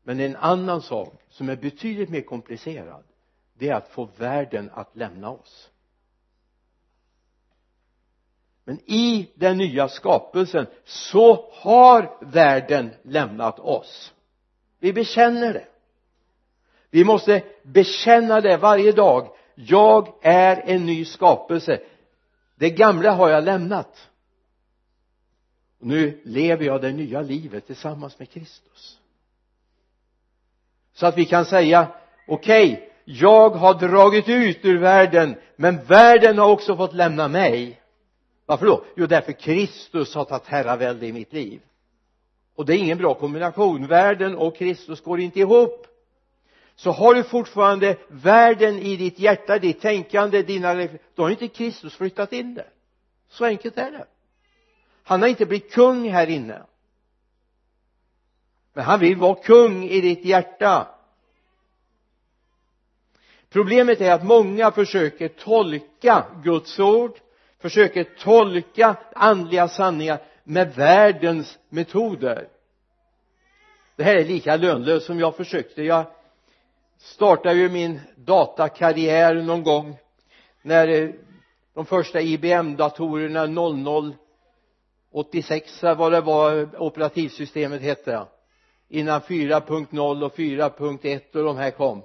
Men 0.03 0.21
en 0.21 0.37
annan 0.37 0.83
sak 0.83 1.15
som 1.29 1.49
är 1.49 1.57
betydligt 1.57 2.11
mer 2.11 2.21
komplicerad. 2.21 3.05
Det 3.55 3.69
är 3.69 3.75
att 3.75 3.89
få 3.89 4.09
världen 4.17 4.71
att 4.75 4.97
lämna 4.97 5.31
oss. 5.31 5.71
Men 8.65 8.81
i 8.91 9.31
den 9.35 9.59
nya 9.59 9.89
skapelsen 9.89 10.67
så 10.85 11.51
har 11.53 12.19
världen 12.21 12.91
lämnat 13.03 13.59
oss. 13.59 14.15
Vi 14.79 14.93
bekänner 14.93 15.53
det. 15.53 15.67
Vi 16.91 17.05
måste 17.05 17.43
bekänna 17.63 18.41
det 18.41 18.57
varje 18.57 18.93
dag. 18.93 19.29
Jag 19.55 20.15
är 20.23 20.63
en 20.67 20.87
ny 20.87 21.05
skapelse. 21.05 21.81
Det 22.55 22.71
gamla 22.71 23.13
har 23.13 23.29
jag 23.29 23.45
lämnat 23.45 24.11
och 25.83 25.89
nu 25.89 26.21
lever 26.25 26.65
jag 26.65 26.81
det 26.81 26.93
nya 26.93 27.23
livet 27.23 27.67
tillsammans 27.67 28.19
med 28.19 28.31
Kristus. 28.31 28.99
Så 30.93 31.07
att 31.07 31.19
vi 31.19 31.25
kan 31.25 31.45
säga 31.45 31.89
okej 32.27 32.73
okay, 32.73 32.87
jag 33.05 33.51
har 33.51 33.75
dragit 33.75 34.29
ut 34.29 34.65
ur 34.65 34.79
världen 34.79 35.37
men 35.57 35.85
världen 35.85 36.39
har 36.39 36.51
också 36.51 36.77
fått 36.77 36.95
lämna 36.95 37.29
mig. 37.29 37.81
Varför 38.47 38.67
då? 38.67 38.85
Jo 38.97 39.07
därför 39.07 39.33
Kristus 39.33 40.15
har 40.15 40.25
tagit 40.25 40.47
herravälde 40.47 41.07
i 41.07 41.13
mitt 41.13 41.33
liv. 41.33 41.61
Och 42.57 42.67
det 42.67 42.77
är 42.77 42.79
ingen 42.79 42.99
bra 42.99 43.15
kombination. 43.15 43.87
Världen 43.87 44.37
och 44.37 44.57
Kristus 44.57 45.01
går 45.01 45.21
inte 45.21 45.41
ihop. 45.41 45.87
Så 46.77 46.91
har 46.91 47.15
du 47.15 47.23
fortfarande 47.23 47.97
världen 48.09 48.79
i 48.79 48.97
ditt 48.97 49.19
hjärta, 49.19 49.59
ditt 49.59 49.81
tänkande, 49.81 50.43
dina 50.43 50.89
då 51.15 51.23
har 51.23 51.31
inte 51.31 51.49
Kristus 51.49 51.97
flyttat 51.97 52.33
in 52.33 52.55
där. 52.55 52.69
Så 53.29 53.45
enkelt 53.45 53.79
är 53.79 53.91
det 53.91 54.07
han 55.05 55.23
har 55.23 55.29
inte 55.29 55.47
blivit 55.47 55.73
kung 55.73 56.11
här 56.11 56.31
inne. 56.31 56.63
Men 58.73 58.85
han 58.85 59.01
vill 59.01 59.17
vara 59.17 59.35
kung 59.35 59.85
i 59.85 60.01
ditt 60.01 60.25
hjärta. 60.25 60.89
Problemet 63.51 64.01
är 64.01 64.13
att 64.13 64.25
många 64.25 64.71
försöker 64.71 65.29
tolka 65.29 66.27
Guds 66.43 66.79
ord 66.79 67.19
försöker 67.63 68.05
tolka 68.05 68.97
andliga 69.15 69.69
sanningar 69.69 70.19
med 70.45 70.75
världens 70.75 71.59
metoder. 71.69 72.49
Det 73.97 74.05
här 74.05 74.17
är 74.17 74.25
lika 74.25 74.57
lönlöst 74.57 75.07
som 75.07 75.21
jag 75.21 75.37
försökte. 75.37 75.83
Jag 75.83 76.07
startade 76.99 77.55
ju 77.55 77.69
min 77.69 78.01
datakarriär 78.17 79.35
någon 79.35 79.63
gång 79.63 79.97
när 80.63 80.89
eh, 80.89 81.11
de 81.75 81.87
första 81.87 82.21
IBM-datorerna 82.21 83.47
0086 85.13 85.83
vad 85.83 86.13
det 86.13 86.21
var 86.21 86.83
operativsystemet 86.83 87.83
hette 87.83 88.27
innan 88.89 89.21
4.0 89.21 90.25
och 90.25 90.37
4.1 90.37 91.37
och 91.37 91.45
de 91.45 91.57
här 91.57 91.71
kom. 91.71 92.03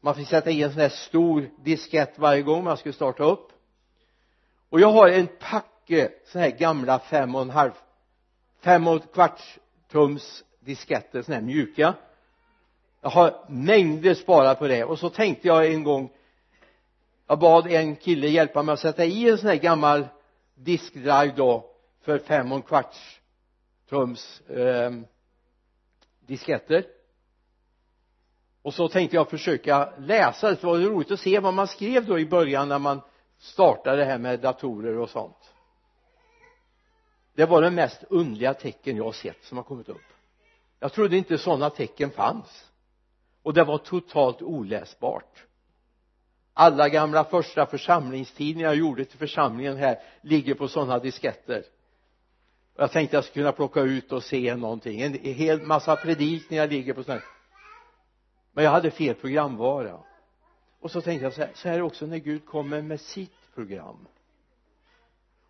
Man 0.00 0.14
fick 0.14 0.28
sätta 0.28 0.50
i 0.50 0.62
en 0.62 0.72
sån 0.72 0.80
här 0.80 0.88
stor 0.88 1.50
diskett 1.64 2.18
varje 2.18 2.42
gång 2.42 2.64
man 2.64 2.76
skulle 2.76 2.92
starta 2.92 3.24
upp. 3.24 3.48
Och 4.70 4.80
jag 4.80 4.88
har 4.88 5.08
en 5.08 5.28
packe 5.40 6.10
sån 6.26 6.40
här 6.40 6.50
gamla 6.50 6.98
fem 6.98 7.34
och 7.34 7.42
en 7.42 7.50
halv 7.50 7.72
fem 8.60 8.88
och 8.88 8.96
ett 8.96 9.12
kvarts 9.12 9.58
tums 9.92 10.44
disketter 10.60 11.22
sån 11.22 11.34
här 11.34 11.42
mjuka. 11.42 11.94
Jag 13.00 13.10
har 13.10 13.44
mängder 13.48 14.14
sparat 14.14 14.58
på 14.58 14.68
det. 14.68 14.84
Och 14.84 14.98
så 14.98 15.10
tänkte 15.10 15.48
jag 15.48 15.66
en 15.66 15.84
gång 15.84 16.10
jag 17.26 17.38
bad 17.38 17.66
en 17.66 17.96
kille 17.96 18.28
hjälpa 18.28 18.62
mig 18.62 18.72
att 18.72 18.80
sätta 18.80 19.04
i 19.04 19.28
en 19.28 19.38
sån 19.38 19.48
här 19.48 19.56
gammal 19.56 20.06
diskdrive 20.58 21.32
då 21.36 21.70
för 22.00 22.18
fem 22.18 22.52
och 22.52 22.56
en 22.56 22.62
kvarts 22.62 23.20
tums 23.88 24.40
eh, 24.40 24.92
disketter. 26.20 26.84
Och 28.62 28.74
så 28.74 28.88
tänkte 28.88 29.16
jag 29.16 29.30
försöka 29.30 29.92
läsa 29.98 30.50
det 30.50 30.64
var 30.64 30.78
roligt 30.78 31.10
att 31.10 31.20
se 31.20 31.40
vad 31.40 31.54
man 31.54 31.68
skrev 31.68 32.06
då 32.06 32.18
i 32.18 32.26
början 32.26 32.68
när 32.68 32.78
man 32.78 33.00
startade 33.38 33.96
det 33.96 34.04
här 34.04 34.18
med 34.18 34.40
datorer 34.40 34.98
och 34.98 35.10
sånt. 35.10 35.54
Det 37.34 37.46
var 37.46 37.62
det 37.62 37.70
mest 37.70 38.04
underliga 38.10 38.54
tecken 38.54 38.96
jag 38.96 39.04
har 39.04 39.12
sett 39.12 39.44
som 39.44 39.56
har 39.56 39.64
kommit 39.64 39.88
upp. 39.88 40.02
Jag 40.80 40.92
trodde 40.92 41.16
inte 41.16 41.38
sådana 41.38 41.70
tecken 41.70 42.10
fanns. 42.10 42.70
Och 43.42 43.54
det 43.54 43.64
var 43.64 43.78
totalt 43.78 44.42
oläsbart 44.42 45.44
alla 46.60 46.88
gamla 46.88 47.24
första 47.24 47.66
församlingstidningar 47.66 48.68
jag 48.68 48.76
gjorde 48.76 49.04
till 49.04 49.18
församlingen 49.18 49.76
här 49.76 49.98
ligger 50.20 50.54
på 50.54 50.68
sådana 50.68 50.98
disketter. 50.98 51.64
Jag 52.76 52.92
tänkte 52.92 53.16
jag 53.16 53.24
skulle 53.24 53.42
kunna 53.42 53.52
plocka 53.52 53.80
ut 53.80 54.12
och 54.12 54.22
se 54.22 54.56
någonting. 54.56 55.00
En 55.00 55.14
hel 55.14 55.62
massa 55.62 55.96
predikningar 55.96 56.68
ligger 56.68 56.94
på 56.94 57.02
sådana 57.02 57.22
men 58.52 58.64
jag 58.64 58.70
hade 58.72 58.90
fel 58.90 59.14
programvara. 59.14 59.98
Och 60.80 60.90
så 60.90 61.00
tänkte 61.00 61.24
jag 61.24 61.32
så 61.32 61.40
här, 61.40 61.50
så 61.54 61.68
här 61.68 61.74
är 61.74 61.78
det 61.78 61.84
också 61.84 62.06
när 62.06 62.18
Gud 62.18 62.46
kommer 62.46 62.82
med 62.82 63.00
sitt 63.00 63.54
program. 63.54 64.06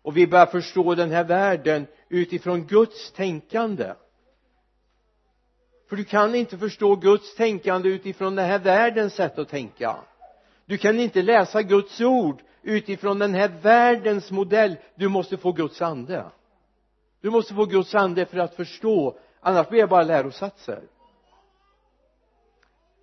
Och 0.01 0.17
vi 0.17 0.27
börjar 0.27 0.45
förstå 0.45 0.95
den 0.95 1.11
här 1.11 1.23
världen 1.23 1.87
utifrån 2.09 2.67
Guds 2.67 3.11
tänkande. 3.11 3.93
För 5.89 5.95
du 5.95 6.03
kan 6.03 6.35
inte 6.35 6.57
förstå 6.57 6.95
Guds 6.95 7.35
tänkande 7.35 7.89
utifrån 7.89 8.35
den 8.35 8.45
här 8.45 8.59
världens 8.59 9.13
sätt 9.13 9.39
att 9.39 9.49
tänka 9.49 9.95
du 10.69 10.77
kan 10.77 10.99
inte 10.99 11.21
läsa 11.21 11.61
Guds 11.61 12.01
ord 12.01 12.41
utifrån 12.61 13.19
den 13.19 13.33
här 13.33 13.51
världens 13.61 14.31
modell. 14.31 14.75
Du 14.95 15.07
måste 15.07 15.37
få 15.37 15.51
Guds 15.51 15.81
ande. 15.81 16.25
Du 17.21 17.29
måste 17.29 17.53
få 17.53 17.65
Guds 17.65 17.95
ande 17.95 18.25
för 18.25 18.37
att 18.37 18.55
förstå. 18.55 19.17
Annars 19.39 19.69
blir 19.69 19.81
det 19.81 19.87
bara 19.87 20.03
lärosatser. 20.03 20.81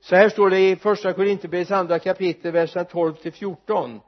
Så 0.00 0.16
här 0.16 0.28
står 0.28 0.50
det 0.50 0.70
i 0.70 0.76
första 0.76 1.12
Korinthierbrevets 1.12 1.70
andra 1.70 1.98
kapitel 1.98 2.52
verserna 2.52 2.84
12 2.84 3.14
till 3.14 3.32
14 3.32 4.00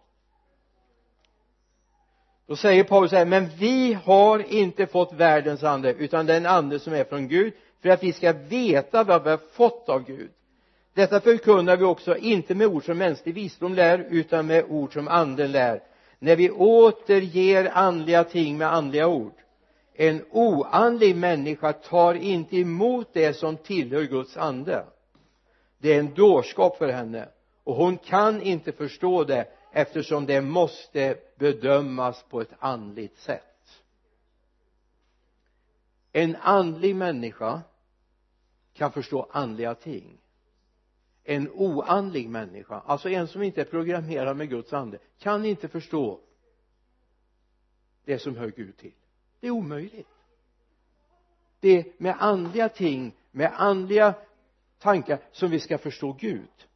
då 2.47 2.57
säger 2.57 2.85
Paulus 2.85 3.11
så 3.11 3.17
här 3.17 3.25
men 3.25 3.49
vi 3.59 3.93
har 3.93 4.53
inte 4.53 4.87
fått 4.87 5.13
världens 5.13 5.63
ande 5.63 5.93
utan 5.93 6.27
den 6.27 6.47
ande 6.47 6.79
som 6.79 6.93
är 6.93 7.05
från 7.05 7.29
Gud 7.29 7.53
för 7.83 7.89
att 7.89 8.03
vi 8.03 8.13
ska 8.13 8.33
veta 8.33 9.05
vad 9.05 9.25
vi 9.25 9.31
har 9.31 9.41
fått 9.53 9.89
av 9.89 10.05
Gud 10.05 10.31
detta 10.99 11.21
förkunnar 11.21 11.77
vi 11.77 11.85
också 11.85 12.17
inte 12.17 12.55
med 12.55 12.67
ord 12.67 12.85
som 12.85 12.99
mänsklig 12.99 13.35
visdom 13.35 13.75
lär 13.75 14.07
utan 14.11 14.47
med 14.47 14.65
ord 14.69 14.93
som 14.93 15.09
anden 15.09 15.53
lär. 15.53 15.83
När 16.19 16.37
vi 16.37 16.51
återger 16.51 17.71
andliga 17.75 18.25
ting 18.25 18.59
med 18.59 18.73
andliga 18.75 19.07
ord. 19.09 19.33
En 19.95 20.25
oandlig 20.31 21.17
människa 21.17 21.73
tar 21.73 22.15
inte 22.15 22.57
emot 22.57 23.09
det 23.13 23.33
som 23.33 23.57
tillhör 23.57 24.03
Guds 24.03 24.37
ande. 24.37 24.85
Det 25.79 25.95
är 25.95 25.99
en 25.99 26.15
dårskap 26.15 26.79
för 26.79 26.89
henne 26.89 27.29
och 27.65 27.75
hon 27.75 27.99
kan 27.99 28.43
inte 28.43 28.73
förstå 28.73 29.25
det 29.25 29.47
eftersom 29.73 30.27
det 30.27 30.41
måste 30.41 31.17
bedömas 31.37 32.25
på 32.29 32.41
ett 32.41 32.53
andligt 32.59 33.19
sätt. 33.19 33.83
En 36.13 36.37
andlig 36.37 36.97
människa 36.97 37.61
kan 38.75 38.93
förstå 38.93 39.29
andliga 39.33 39.75
ting 39.75 40.19
en 41.29 41.51
oandlig 41.51 42.29
människa 42.29 42.81
alltså 42.87 43.09
en 43.09 43.29
som 43.29 43.43
inte 43.43 43.61
är 43.61 43.65
programmerad 43.65 44.37
med 44.37 44.49
Guds 44.49 44.73
ande 44.73 44.99
kan 45.19 45.45
inte 45.45 45.69
förstå 45.69 46.21
det 48.05 48.19
som 48.19 48.37
hör 48.37 48.53
Gud 48.57 48.77
till. 48.77 48.93
Det 49.41 49.47
är 49.47 49.51
omöjligt. 49.51 50.09
Det 51.61 51.69
är 51.69 51.85
med 51.99 52.17
andliga 52.19 52.69
ting 52.69 53.13
med 53.31 53.53
andliga 53.55 54.15
tankar 54.79 55.19
som 55.33 55.51
vi 55.51 55.61
ska 55.61 55.79
förstå 55.79 56.13
Gud. 56.13 56.67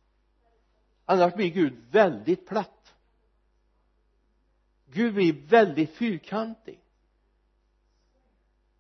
Annars 1.05 1.35
blir 1.35 1.51
Gud 1.51 1.75
väldigt 1.91 2.47
platt. 2.47 2.95
Gud 4.87 5.15
blir 5.15 5.33
väldigt 5.33 5.91
fyrkantig. 5.91 6.81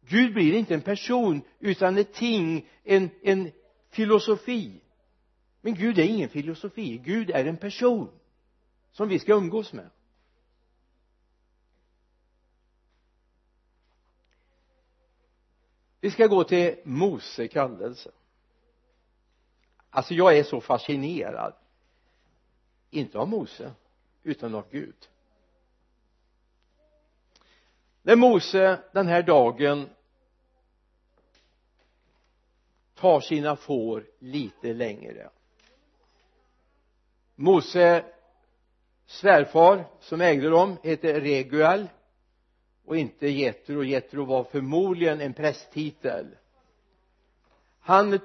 Gud 0.00 0.34
blir 0.34 0.54
inte 0.54 0.74
en 0.74 0.82
person 0.82 1.42
utan 1.58 1.98
ett 1.98 2.12
ting, 2.12 2.68
en, 2.84 3.10
en 3.22 3.52
filosofi 3.90 4.81
men 5.64 5.74
Gud 5.74 5.98
är 5.98 6.02
ingen 6.02 6.28
filosofi, 6.28 6.98
Gud 6.98 7.30
är 7.30 7.44
en 7.44 7.56
person 7.56 8.10
som 8.92 9.08
vi 9.08 9.18
ska 9.18 9.34
umgås 9.34 9.72
med. 9.72 9.90
Vi 16.00 16.10
ska 16.10 16.26
gå 16.26 16.44
till 16.44 16.76
Mose 16.84 17.48
kallelse. 17.48 18.10
Alltså 19.90 20.14
jag 20.14 20.38
är 20.38 20.44
så 20.44 20.60
fascinerad. 20.60 21.54
Inte 22.90 23.18
av 23.18 23.28
Mose 23.28 23.72
utan 24.22 24.54
av 24.54 24.70
Gud. 24.70 25.08
När 28.02 28.16
Mose 28.16 28.82
den 28.92 29.06
här 29.06 29.22
dagen 29.22 29.88
tar 32.94 33.20
sina 33.20 33.56
får 33.56 34.06
lite 34.18 34.72
längre. 34.72 35.30
Mose 37.42 38.04
svärfar 39.06 39.84
som 40.00 40.20
ägde 40.20 40.48
dem 40.48 40.76
hette 40.82 41.20
Reguel 41.20 41.88
och 42.86 42.96
inte 42.96 43.28
Jetro. 43.28 43.84
Jetro 43.84 44.24
var 44.24 44.44
förmodligen 44.44 45.20
en 45.20 45.34
prästtitel. 45.34 46.26
Han 47.80 48.20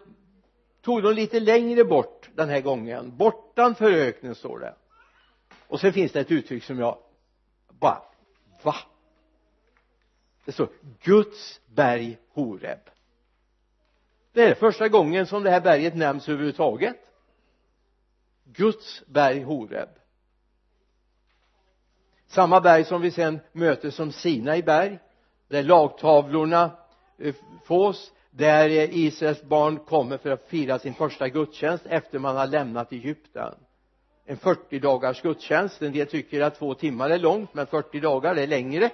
tog 0.82 1.04
dem 1.04 1.14
lite 1.14 1.40
längre 1.40 1.84
bort 1.84 2.30
den 2.36 2.50
här 2.50 2.62
gången. 2.62 3.18
Bortanför 3.18 3.92
öknen 3.92 4.36
står 4.36 4.60
det. 4.60 4.76
Och 5.68 5.80
sen 5.80 5.94
finns 5.94 6.12
det 6.12 6.20
ett 6.20 6.32
uttryck 6.32 6.64
som 6.64 6.80
jag 6.80 6.98
bara 7.80 8.02
va? 8.64 8.76
Det 10.46 10.52
står 10.52 10.70
Guds 11.02 11.62
berg 11.66 12.18
Horeb. 12.34 12.80
Det 14.34 14.44
är 14.44 14.56
första 14.56 14.88
gången 14.88 15.26
som 15.26 15.44
det 15.44 15.50
här 15.50 15.62
berget 15.62 15.96
nämns 15.96 16.30
överhuvudtaget. 16.30 17.07
Guds 18.54 19.04
berg 19.08 19.44
Horeb. 19.44 19.90
Samma 22.28 22.62
berg 22.62 22.86
som 22.86 23.02
vi 23.02 23.12
sen 23.12 23.40
möter 23.52 23.90
som 23.90 24.12
Sinai 24.12 24.62
berg 24.62 25.00
där 25.48 25.64
lagtavlorna 25.64 26.72
eh, 27.18 27.36
fås 27.66 28.12
där 28.32 28.70
eh, 28.70 28.98
Israels 28.98 29.44
barn 29.44 29.78
kommer 29.78 30.18
för 30.18 30.30
att 30.30 30.48
fira 30.48 30.80
sin 30.80 30.94
första 30.94 31.30
gudstjänst 31.30 31.86
efter 31.86 32.20
man 32.20 32.36
har 32.36 32.48
lämnat 32.48 32.92
Egypten. 32.92 33.54
En 34.26 34.38
40 34.38 34.80
dagars 34.80 35.22
gudstjänst 35.22 35.82
en 35.82 35.92
del 35.92 36.08
tycker 36.08 36.42
att 36.42 36.60
två 36.60 36.74
timmar 36.74 37.10
är 37.10 37.20
långt 37.20 37.54
men 37.54 37.68
40 37.68 38.00
dagar 38.00 38.36
är 38.36 38.48
längre. 38.48 38.90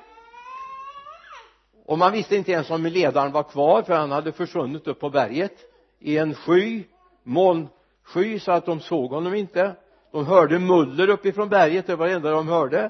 Och 1.86 1.98
man 1.98 2.12
visste 2.12 2.36
inte 2.36 2.52
ens 2.52 2.70
om 2.70 2.86
ledaren 2.86 3.32
var 3.32 3.44
kvar 3.44 3.82
för 3.82 3.94
han 3.94 4.12
hade 4.12 4.32
försvunnit 4.32 4.88
upp 4.88 5.00
på 5.00 5.10
berget 5.10 5.54
i 6.00 6.18
en 6.18 6.36
sky 6.36 6.84
moln 7.24 7.68
sky 8.04 8.40
så 8.40 8.52
att 8.52 8.66
de 8.66 8.80
såg 8.80 9.12
honom 9.12 9.34
inte. 9.34 9.76
De 10.12 10.26
hörde 10.26 10.60
muller 10.60 11.10
uppifrån 11.10 11.50
berget 11.50 11.88
det 11.88 11.96
var 11.96 12.08
det 12.08 12.14
enda 12.14 12.32
de 12.32 12.48
hörde. 12.48 12.90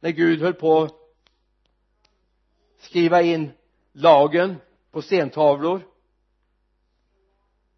När 0.00 0.10
Gud 0.10 0.42
höll 0.42 0.54
på 0.54 0.82
att 0.82 0.94
skriva 2.78 3.22
in 3.22 3.50
lagen 3.92 4.56
på 4.90 5.02
stentavlor. 5.02 5.82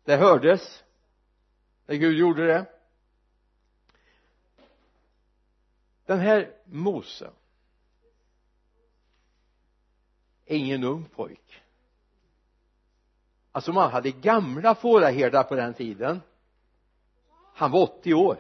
Det 0.05 0.17
hördes 0.17 0.85
när 1.87 1.95
Gud 1.95 2.19
gjorde 2.19 2.47
det. 2.47 2.67
Den 6.07 6.19
här 6.19 6.51
Mose. 6.65 7.31
Är 10.47 10.57
ingen 10.57 10.85
ung 10.85 11.05
pojk. 11.05 11.63
Alltså 13.53 13.73
man 13.73 13.91
hade 13.91 14.11
gamla 14.11 14.75
fåraherdar 14.75 15.43
på 15.43 15.55
den 15.55 15.75
tiden 15.75 16.21
han 17.59 17.71
var 17.71 17.83
80 17.83 18.15
år. 18.15 18.39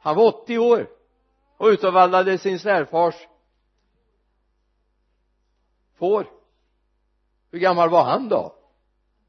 Han 0.00 0.16
var 0.16 0.42
80 0.42 0.58
år 0.58 0.90
och 1.56 1.66
ute 1.66 1.86
och 1.86 1.92
vallade 1.92 2.38
sin 2.38 2.58
svärfars 2.58 3.14
får. 5.94 6.30
Hur 7.50 7.58
gammal 7.58 7.90
var 7.90 8.04
han 8.04 8.28
då? 8.28 8.54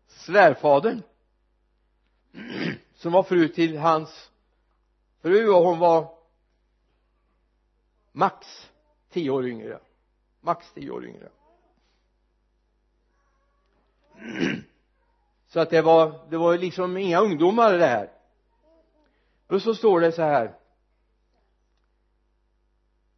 Svärfadern 0.07 1.03
som 2.95 3.11
var 3.11 3.23
fru 3.23 3.47
till 3.47 3.77
hans 3.77 4.31
fru 5.21 5.49
och 5.49 5.63
hon 5.63 5.79
var 5.79 6.17
max 8.11 8.71
tio 9.09 9.29
år 9.29 9.47
yngre. 9.47 9.79
Max 10.41 10.73
tio 10.73 10.91
år 10.91 11.05
yngre 11.05 11.29
så 15.53 15.59
att 15.59 15.69
det 15.69 15.81
var 15.81 16.19
det 16.29 16.37
var 16.37 16.57
liksom 16.57 16.97
inga 16.97 17.19
ungdomar 17.19 17.73
det 17.73 17.85
här. 17.85 18.09
Och 19.47 19.61
så 19.61 19.75
står 19.75 19.99
det 19.99 20.11
så 20.11 20.21
här. 20.21 20.55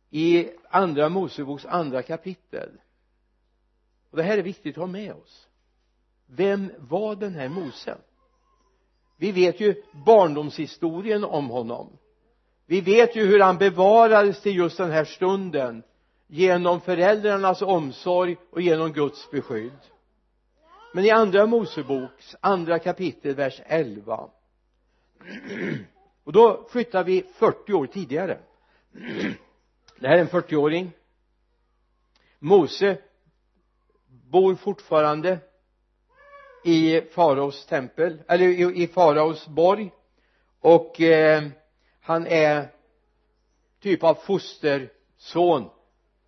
I 0.10 0.50
andra 0.70 1.10
Moseboks 1.10 1.66
andra 1.66 2.02
kapitel. 2.02 2.70
Och 4.12 4.18
det 4.18 4.24
här 4.24 4.38
är 4.38 4.42
viktigt 4.42 4.78
att 4.78 4.82
ha 4.82 4.88
med 4.88 5.14
oss. 5.14 5.48
Vem 6.26 6.72
var 6.78 7.16
den 7.16 7.36
här 7.36 7.50
Mose? 7.50 7.98
Vi 9.18 9.32
vet 9.32 9.60
ju 9.60 9.84
barndomshistorien 10.06 11.24
om 11.24 11.50
honom. 11.50 11.98
Vi 12.66 12.82
vet 12.82 13.16
ju 13.16 13.26
hur 13.26 13.40
han 13.40 13.58
bevarades 13.58 14.42
till 14.42 14.56
just 14.56 14.78
den 14.78 14.92
här 14.92 15.06
stunden. 15.06 15.84
Genom 16.28 16.82
föräldrarnas 16.82 17.62
omsorg 17.62 18.38
och 18.52 18.62
genom 18.62 18.94
Guds 18.94 19.32
beskydd 19.32 19.95
men 20.96 21.06
i 21.06 21.10
andra 21.10 21.46
Moseboks 21.46 22.36
andra 22.40 22.80
kapitel 22.80 23.36
vers 23.36 23.62
11 23.66 24.30
och 26.24 26.34
då 26.34 26.68
flyttar 26.72 27.04
vi 27.04 27.26
40 27.34 27.74
år 27.74 27.88
tidigare. 27.88 28.40
Det 30.00 30.08
här 30.08 30.18
är 30.18 30.22
en 30.22 30.28
40-åring 30.28 30.92
Mose 32.40 32.98
bor 34.08 34.56
fortfarande 34.56 35.40
i 36.64 37.02
faraos 37.02 37.66
tempel 37.66 38.22
eller 38.28 38.46
i, 38.46 38.84
i 38.84 38.88
faraos 38.88 39.48
borg 39.48 39.92
och 40.60 41.02
eh, 41.02 41.44
han 42.02 42.28
är 42.28 42.68
typ 43.80 44.04
av 44.04 44.16
fosterson 44.16 45.70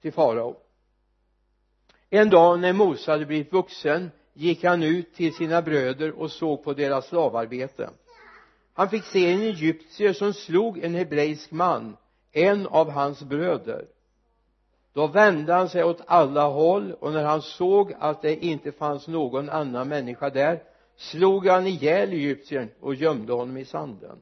till 0.02 0.14
farao. 0.14 0.58
En 2.10 2.30
dag 2.30 2.60
när 2.60 2.74
Mose 2.74 3.12
hade 3.12 3.26
blivit 3.26 3.54
vuxen 3.54 4.12
gick 4.38 4.64
han 4.64 4.84
ut 4.84 5.14
till 5.14 5.34
sina 5.34 5.62
bröder 5.62 6.20
och 6.20 6.32
såg 6.32 6.64
på 6.64 6.74
deras 6.74 7.08
slavarbete. 7.08 7.90
Han 8.74 8.90
fick 8.90 9.04
se 9.04 9.34
en 9.34 9.42
egyptier 9.42 10.14
som 10.14 10.34
slog 10.34 10.84
en 10.84 10.94
hebreisk 10.94 11.52
man 11.52 11.98
en 12.32 12.68
av 12.68 12.90
hans 12.90 13.24
bröder. 13.24 13.86
Då 14.94 15.08
vände 15.08 15.54
han 15.54 15.70
sig 15.70 15.84
åt 15.84 16.02
alla 16.06 16.48
håll 16.48 16.94
och 16.94 17.14
när 17.14 17.24
han 17.24 17.42
såg 17.42 17.94
att 18.00 18.22
det 18.22 18.46
inte 18.46 18.72
fanns 18.72 19.08
någon 19.08 19.50
annan 19.50 19.88
människa 19.88 20.30
där 20.30 20.64
slog 20.96 21.48
han 21.48 21.68
ihjäl 21.68 22.14
egyptiern 22.14 22.70
och 22.80 22.96
gömde 22.96 23.34
honom 23.34 23.58
i 23.58 23.66
sanden. 23.66 24.18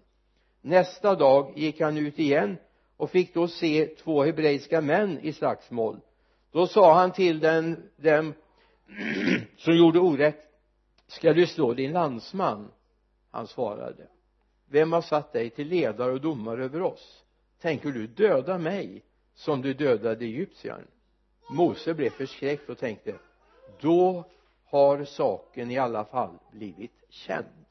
Nästa 0.62 1.16
dag 1.16 1.54
gick 1.56 1.82
han 1.82 1.98
ut 1.98 2.20
igen 2.20 2.58
och 2.98 3.10
fick 3.10 3.34
då 3.34 3.48
se 3.48 3.86
två 3.86 4.24
hebreiska 4.24 4.82
män 4.82 5.20
i 5.22 5.34
slagsmål. 5.34 6.00
Då 6.52 6.68
sa 6.68 6.94
han 6.94 7.12
till 7.12 7.40
den, 7.40 7.90
dem 7.98 8.34
som 9.58 9.78
gjorde 9.78 10.00
orätt. 10.00 10.46
Ska 11.08 11.34
du 11.34 11.48
slå 11.48 11.74
din 11.74 11.92
landsman? 11.92 12.72
Han 13.32 13.48
svarade. 13.48 14.08
Vem 14.66 14.94
har 14.94 15.02
satt 15.02 15.34
dig 15.34 15.50
till 15.50 15.68
ledare 15.68 16.12
och 16.12 16.22
domare 16.22 16.64
över 16.64 16.82
oss? 16.82 17.24
Tänker 17.62 17.92
du 17.92 18.08
döda 18.08 18.58
mig 18.58 19.04
som 19.34 19.62
du 19.62 19.74
dödade 19.74 20.26
egyptiern? 20.26 20.88
Mose 21.50 21.94
blev 21.94 22.10
förskräckt 22.10 22.70
och 22.70 22.78
tänkte 22.78 23.16
då 23.80 24.26
har 24.66 25.06
saken 25.06 25.72
i 25.72 25.78
alla 25.78 26.06
fall 26.06 26.40
blivit 26.52 27.06
känd. 27.10 27.66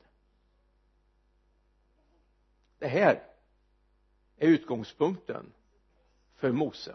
Det 2.79 2.87
här 2.87 3.23
är 4.37 4.49
utgångspunkten 4.49 5.53
för 6.35 6.53
Mose. 6.53 6.95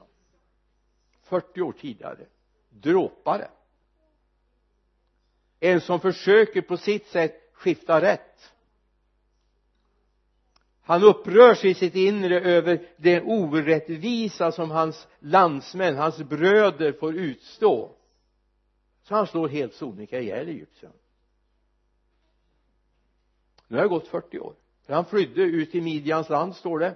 40 1.22 1.62
år 1.62 1.72
tidigare 1.72 2.26
dråpare 2.70 3.50
en 5.60 5.82
som 5.82 6.00
försöker 6.00 6.62
på 6.62 6.78
sitt 6.78 7.08
sätt 7.08 7.52
skifta 7.54 8.02
rätt. 8.02 8.52
Han 10.82 11.04
upprörs 11.04 11.66
i 11.66 11.74
sitt 11.74 11.96
inre 11.96 12.40
över 12.42 12.88
det 12.98 13.22
orättvisa 13.22 14.52
som 14.52 14.72
hans 14.72 15.08
landsmän, 15.20 15.96
hans 15.96 16.18
bröder 16.18 16.92
får 16.92 17.16
utstå. 17.16 17.92
Så 19.04 19.16
han 19.16 19.28
slår 19.28 19.48
helt 19.48 19.74
sonika 19.74 20.20
ihjäl 20.20 20.48
egyptiern 20.48 20.94
nu 23.70 23.78
har 23.78 23.84
det 23.84 23.90
gått 23.90 24.08
40 24.08 24.40
år. 24.40 24.54
För 24.86 24.94
han 24.94 25.06
flydde 25.06 25.42
ut 25.42 25.76
i 25.76 25.82
Midjans 25.82 26.30
land 26.30 26.56
står 26.56 26.80
det. 26.80 26.96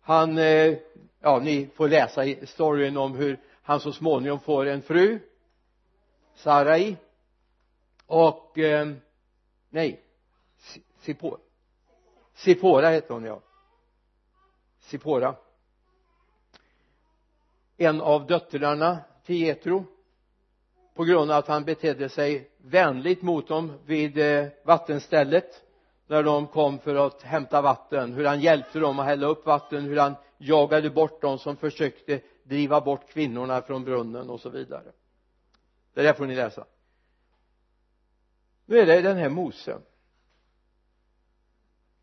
Han 0.00 0.38
eh, 0.38 0.78
ja 1.20 1.38
ni 1.38 1.68
får 1.74 1.88
läsa 1.88 2.24
i 2.24 2.46
storyn 2.46 2.96
om 2.96 3.14
hur 3.14 3.38
han 3.62 3.80
så 3.80 3.92
småningom 3.92 4.40
får 4.40 4.66
en 4.66 4.82
fru 4.82 5.18
Sarai 6.34 6.96
och 8.06 8.58
eh, 8.58 8.88
nej. 9.70 10.02
Sipora 10.98 11.38
Sipora 12.34 12.88
hette 12.88 13.12
hon 13.12 13.24
ja. 13.24 13.40
Sipora 14.80 15.34
en 17.76 18.00
av 18.00 18.26
döttrarna 18.26 18.98
till 19.24 19.36
Jetro 19.36 19.84
på 20.94 21.04
grund 21.04 21.30
av 21.30 21.38
att 21.38 21.48
han 21.48 21.64
betedde 21.64 22.08
sig 22.08 22.50
vänligt 22.58 23.22
mot 23.22 23.48
dem 23.48 23.72
vid 23.86 24.18
eh, 24.18 24.46
vattenstället 24.64 25.62
när 26.06 26.22
de 26.22 26.46
kom 26.46 26.78
för 26.78 26.94
att 26.94 27.22
hämta 27.22 27.62
vatten. 27.62 28.12
Hur 28.12 28.24
han 28.24 28.40
hjälpte 28.40 28.78
dem 28.78 28.98
att 28.98 29.06
hälla 29.06 29.26
upp 29.26 29.46
vatten 29.46 29.84
hur 29.84 29.96
han 29.96 30.14
jagade 30.38 30.90
bort 30.90 31.22
dem 31.22 31.38
som 31.38 31.56
försökte 31.56 32.20
driva 32.42 32.80
bort 32.80 33.08
kvinnorna 33.08 33.62
från 33.62 33.84
brunnen 33.84 34.30
och 34.30 34.40
så 34.40 34.48
vidare. 34.48 34.92
Det 35.94 36.02
där 36.02 36.12
får 36.12 36.26
ni 36.26 36.34
läsa 36.34 36.64
nu 38.66 38.78
är 38.78 38.86
det 38.86 39.02
den 39.02 39.16
här 39.16 39.28
Mose 39.28 39.80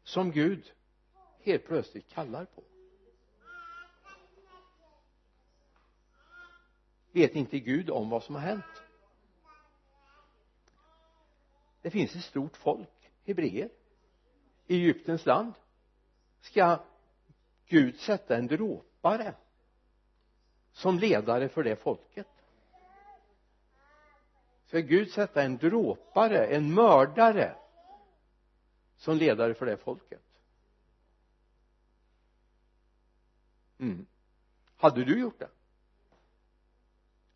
som 0.04 0.32
Gud 0.32 0.72
helt 1.40 1.66
plötsligt 1.66 2.10
kallar 2.10 2.46
på. 2.46 2.64
Vet 7.12 7.36
inte 7.36 7.60
Gud 7.60 7.90
om 7.90 8.10
vad 8.10 8.24
som 8.24 8.36
har 8.36 8.42
hänt? 8.42 8.84
Det 11.82 11.90
finns 11.90 12.16
ett 12.16 12.24
stort 12.24 12.58
folk 12.58 13.12
hebreer 13.26 13.70
i 14.68 14.76
Egyptens 14.76 15.26
land. 15.26 15.54
Ska 16.42 16.80
Gud 17.66 18.00
sätta 18.00 18.38
en 18.38 18.48
dråpare 18.48 19.34
som 20.72 21.00
ledare 21.00 21.50
för 21.50 21.64
det 21.64 21.76
folket? 21.76 22.28
För 24.74 24.80
Gud 24.80 25.12
sätta 25.12 25.44
en 25.44 25.58
dråpare, 25.58 26.46
en 26.46 26.74
mördare 26.74 27.56
som 28.98 29.18
ledare 29.18 29.54
för 29.54 29.66
det 29.66 29.78
folket. 29.78 30.22
Mm. 33.80 34.06
hade 34.78 35.04
du 35.04 35.20
gjort 35.20 35.40
det? 35.40 35.50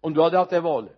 Om 0.02 0.14
du 0.14 0.22
hade 0.22 0.38
haft 0.38 0.52
det 0.52 0.60
valet? 0.60 0.98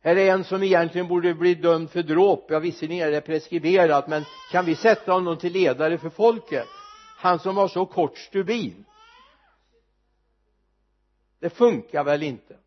Här 0.00 0.16
är 0.16 0.32
en 0.32 0.44
som 0.44 0.62
egentligen 0.62 1.08
borde 1.08 1.34
bli 1.34 1.54
dömd 1.54 1.90
för 1.90 2.02
dråp. 2.02 2.46
Ja 2.48 2.58
visserligen 2.58 3.06
är 3.06 3.10
det 3.10 3.20
preskriberat 3.20 4.08
men 4.08 4.24
kan 4.52 4.64
vi 4.64 4.76
sätta 4.76 5.12
honom 5.12 5.38
till 5.38 5.52
ledare 5.52 5.98
för 5.98 6.10
folket? 6.10 6.68
Han 7.18 7.38
som 7.38 7.56
har 7.56 7.68
så 7.68 7.86
kort 7.86 8.18
stubin 8.18 8.84
det 11.38 11.50
funkar 11.50 12.04
väl 12.04 12.22
inte? 12.22 12.63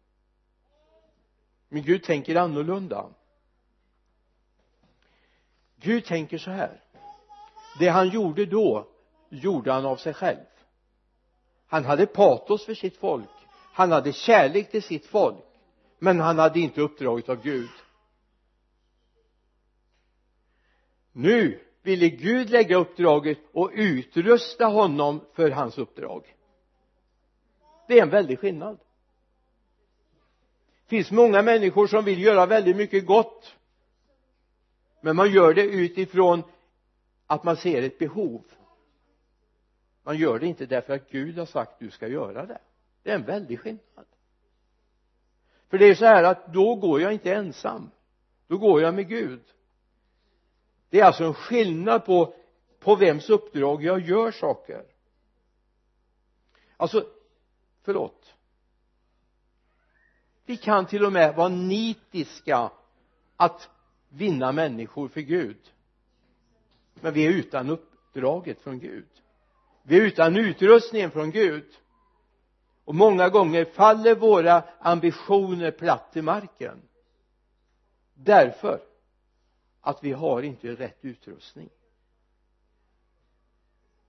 Men 1.69 1.81
Gud 1.81 2.03
tänker 2.03 2.35
annorlunda. 2.35 3.09
Gud 5.75 6.05
tänker 6.05 6.37
så 6.37 6.51
här. 6.51 6.83
Det 7.79 7.87
han 7.87 8.09
gjorde 8.09 8.45
då 8.45 8.87
gjorde 9.29 9.71
han 9.71 9.85
av 9.85 9.97
sig 9.97 10.13
själv. 10.13 10.45
Han 11.67 11.85
hade 11.85 12.05
patos 12.05 12.65
för 12.65 12.73
sitt 12.73 12.97
folk. 12.97 13.29
Han 13.73 13.91
hade 13.91 14.13
kärlek 14.13 14.71
till 14.71 14.83
sitt 14.83 15.05
folk. 15.05 15.43
Men 15.99 16.19
han 16.19 16.39
hade 16.39 16.59
inte 16.59 16.81
uppdraget 16.81 17.29
av 17.29 17.41
Gud. 17.41 17.69
Nu 21.11 21.63
ville 21.81 22.09
Gud 22.09 22.49
lägga 22.49 22.75
uppdraget 22.75 23.37
och 23.53 23.71
utrusta 23.73 24.65
honom 24.65 25.25
för 25.33 25.51
hans 25.51 25.77
uppdrag. 25.77 26.35
Det 27.87 27.99
är 27.99 28.01
en 28.01 28.09
väldig 28.09 28.39
skillnad 28.39 28.79
finns 30.87 31.11
många 31.11 31.41
människor 31.41 31.87
som 31.87 32.05
vill 32.05 32.21
göra 32.21 32.45
väldigt 32.45 32.75
mycket 32.75 33.05
gott 33.05 33.57
men 35.01 35.15
man 35.15 35.31
gör 35.31 35.53
det 35.53 35.63
utifrån 35.63 36.43
att 37.27 37.43
man 37.43 37.57
ser 37.57 37.81
ett 37.81 37.99
behov. 37.99 38.41
Man 40.03 40.17
gör 40.17 40.39
det 40.39 40.47
inte 40.47 40.65
därför 40.65 40.93
att 40.93 41.09
Gud 41.11 41.37
har 41.37 41.45
sagt 41.45 41.73
att 41.73 41.79
du 41.79 41.91
ska 41.91 42.07
göra 42.07 42.45
det. 42.45 42.59
Det 43.03 43.11
är 43.11 43.15
en 43.15 43.25
väldig 43.25 43.59
skillnad. 43.59 44.05
För 45.69 45.77
det 45.77 45.85
är 45.85 45.95
så 45.95 46.05
här 46.05 46.23
att 46.23 46.53
då 46.53 46.75
går 46.75 47.01
jag 47.01 47.13
inte 47.13 47.33
ensam. 47.33 47.91
Då 48.47 48.57
går 48.57 48.81
jag 48.81 48.93
med 48.93 49.07
Gud. 49.07 49.41
Det 50.89 50.99
är 50.99 51.05
alltså 51.05 51.23
en 51.23 51.33
skillnad 51.33 52.05
på 52.05 52.33
på 52.79 52.95
vems 52.95 53.29
uppdrag 53.29 53.83
jag 53.83 53.99
gör 53.99 54.31
saker. 54.31 54.85
Alltså 56.77 57.05
förlåt 57.81 58.33
vi 60.47 60.57
kan 60.57 60.85
till 60.85 61.05
och 61.05 61.13
med 61.13 61.35
vara 61.35 61.49
nitiska 61.49 62.71
att 63.37 63.69
vinna 64.09 64.51
människor 64.51 65.07
för 65.07 65.21
Gud. 65.21 65.57
Men 66.93 67.13
vi 67.13 67.25
är 67.25 67.29
utan 67.29 67.69
uppdraget 67.69 68.61
från 68.61 68.79
Gud. 68.79 69.07
Vi 69.83 69.97
är 69.97 70.01
utan 70.01 70.37
utrustningen 70.37 71.11
från 71.11 71.31
Gud. 71.31 71.65
Och 72.85 72.95
många 72.95 73.29
gånger 73.29 73.65
faller 73.65 74.15
våra 74.15 74.63
ambitioner 74.79 75.71
platt 75.71 76.13
till 76.13 76.23
marken. 76.23 76.81
Därför 78.13 78.81
att 79.81 80.03
vi 80.03 80.11
har 80.11 80.41
inte 80.41 80.67
rätt 80.67 81.05
utrustning. 81.05 81.69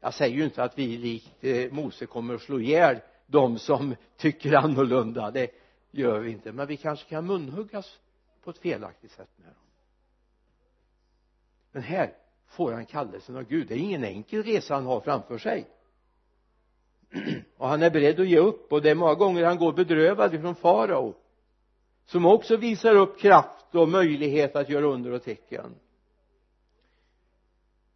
Jag 0.00 0.14
säger 0.14 0.36
ju 0.36 0.44
inte 0.44 0.62
att 0.62 0.78
vi 0.78 0.96
likt 0.96 1.44
eh, 1.44 1.72
Mose 1.72 2.06
kommer 2.06 2.34
att 2.34 2.42
slå 2.42 2.60
ihjäl 2.60 3.00
de 3.26 3.58
som 3.58 3.94
tycker 4.16 4.54
annorlunda. 4.54 5.30
Det 5.30 5.50
gör 5.90 6.20
vi 6.20 6.30
inte 6.30 6.52
men 6.52 6.66
vi 6.66 6.76
kanske 6.76 7.08
kan 7.08 7.26
munhuggas 7.26 7.98
på 8.44 8.50
ett 8.50 8.58
felaktigt 8.58 9.12
sätt 9.12 9.30
med 9.36 9.46
dem. 9.46 9.54
Men 11.72 11.82
här 11.82 12.14
får 12.46 12.72
han 12.72 12.86
kallelsen 12.86 13.36
av 13.36 13.42
Gud. 13.42 13.68
Det 13.68 13.74
är 13.74 13.78
ingen 13.78 14.04
enkel 14.04 14.42
resa 14.42 14.74
han 14.74 14.86
har 14.86 15.00
framför 15.00 15.38
sig. 15.38 15.66
Och 17.56 17.68
han 17.68 17.82
är 17.82 17.90
beredd 17.90 18.20
att 18.20 18.28
ge 18.28 18.38
upp 18.38 18.72
och 18.72 18.82
det 18.82 18.90
är 18.90 18.94
många 18.94 19.14
gånger 19.14 19.44
han 19.44 19.58
går 19.58 19.72
bedrövad 19.72 20.34
ifrån 20.34 20.54
farao 20.54 21.14
som 22.04 22.26
också 22.26 22.56
visar 22.56 22.94
upp 22.94 23.18
kraft 23.18 23.74
och 23.74 23.88
möjlighet 23.88 24.56
att 24.56 24.68
göra 24.68 24.86
under 24.86 25.12
och 25.12 25.22
tecken. 25.22 25.74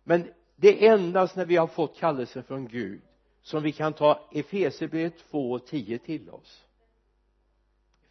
Men 0.04 0.32
det 0.56 0.86
är 0.86 0.94
endast 0.94 1.36
när 1.36 1.46
vi 1.46 1.56
har 1.56 1.66
fått 1.66 1.96
kallelsen 1.96 2.42
från 2.42 2.68
Gud 2.68 3.02
som 3.42 3.62
vi 3.62 3.72
kan 3.72 3.92
ta 3.92 4.28
Efesierbrevet 4.32 5.18
2 5.30 5.52
och 5.52 5.66
10 5.66 5.98
till 5.98 6.30
oss. 6.30 6.64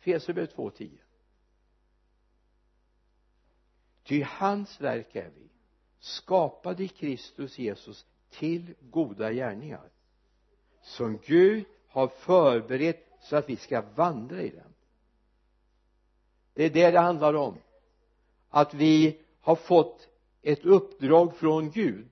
Efesierbrevet 0.02 0.56
2 0.56 0.64
och 0.64 0.76
10 0.76 0.90
ty 4.04 4.24
hans 4.24 4.82
verk 4.82 5.16
är 5.16 5.30
vi 5.36 5.50
skapade 6.00 6.84
i 6.84 6.88
Kristus 6.88 7.60
Jesus 7.60 8.06
till 8.30 8.74
goda 8.80 9.34
gärningar 9.34 9.90
som 10.82 11.18
Gud 11.18 11.66
har 11.88 12.08
förberett 12.08 13.08
så 13.22 13.36
att 13.36 13.50
vi 13.50 13.56
ska 13.56 13.82
vandra 13.82 14.42
i 14.42 14.50
den 14.50 14.74
det 16.54 16.64
är 16.64 16.70
det 16.70 16.92
det 16.92 17.00
handlar 17.00 17.34
om 17.34 17.58
att 18.50 18.74
vi 18.74 19.20
har 19.42 19.56
fått 19.56 20.08
ett 20.42 20.66
uppdrag 20.66 21.36
från 21.36 21.72
Gud. 21.72 22.12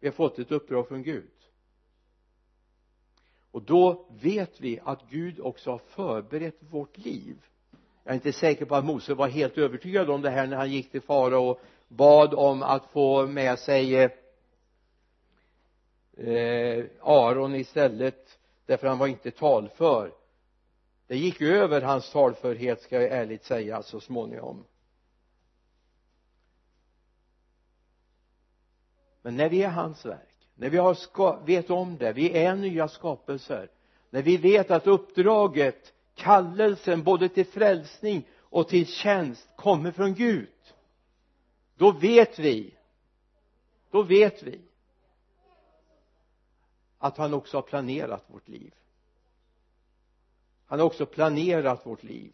Vi 0.00 0.08
har 0.08 0.12
fått 0.12 0.38
ett 0.38 0.52
uppdrag 0.52 0.88
från 0.88 1.02
Gud 1.02 1.30
och 3.54 3.62
då 3.62 4.06
vet 4.08 4.60
vi 4.60 4.80
att 4.84 5.10
Gud 5.10 5.40
också 5.40 5.70
har 5.70 5.78
förberett 5.78 6.56
vårt 6.60 6.98
liv. 6.98 7.36
Jag 8.04 8.10
är 8.10 8.14
inte 8.14 8.32
säker 8.32 8.64
på 8.64 8.74
att 8.74 8.84
Mose 8.84 9.14
var 9.14 9.28
helt 9.28 9.58
övertygad 9.58 10.10
om 10.10 10.22
det 10.22 10.30
här 10.30 10.46
när 10.46 10.56
han 10.56 10.70
gick 10.70 10.90
till 10.90 11.00
farao 11.00 11.48
och 11.50 11.60
bad 11.88 12.34
om 12.34 12.62
att 12.62 12.86
få 12.86 13.26
med 13.26 13.58
sig 13.58 13.94
eh, 16.12 16.84
Aron 17.00 17.54
istället 17.54 18.38
därför 18.66 18.86
han 18.86 18.98
var 18.98 19.06
inte 19.06 19.30
talför. 19.30 20.12
Det 21.06 21.16
gick 21.16 21.40
över 21.40 21.80
hans 21.80 22.12
talförhet 22.12 22.82
ska 22.82 23.00
jag 23.02 23.10
ärligt 23.10 23.44
säga 23.44 23.82
så 23.82 24.00
småningom. 24.00 24.64
Men 29.22 29.36
när 29.36 29.48
vi 29.48 29.62
är 29.62 29.70
hans 29.70 30.06
verk 30.06 30.33
när 30.54 30.70
vi 30.70 30.78
har 30.78 30.94
ska, 30.94 31.36
vet 31.36 31.70
om 31.70 31.96
det 31.96 32.12
vi 32.12 32.38
är 32.38 32.56
nya 32.56 32.88
skapelser. 32.88 33.70
När 34.10 34.22
vi 34.22 34.36
vet 34.36 34.70
att 34.70 34.86
uppdraget 34.86 35.92
kallelsen 36.14 37.02
både 37.02 37.28
till 37.28 37.46
frälsning 37.46 38.28
och 38.38 38.68
till 38.68 38.86
tjänst 38.86 39.48
kommer 39.56 39.90
från 39.90 40.14
Gud 40.14 40.48
då 41.76 41.92
vet 41.92 42.38
vi 42.38 42.74
då 43.90 44.02
vet 44.02 44.42
vi 44.42 44.60
att 46.98 47.16
han 47.16 47.34
också 47.34 47.56
har 47.56 47.62
planerat 47.62 48.24
vårt 48.26 48.48
liv. 48.48 48.74
Han 50.66 50.78
har 50.78 50.86
också 50.86 51.06
planerat 51.06 51.86
vårt 51.86 52.02
liv. 52.02 52.32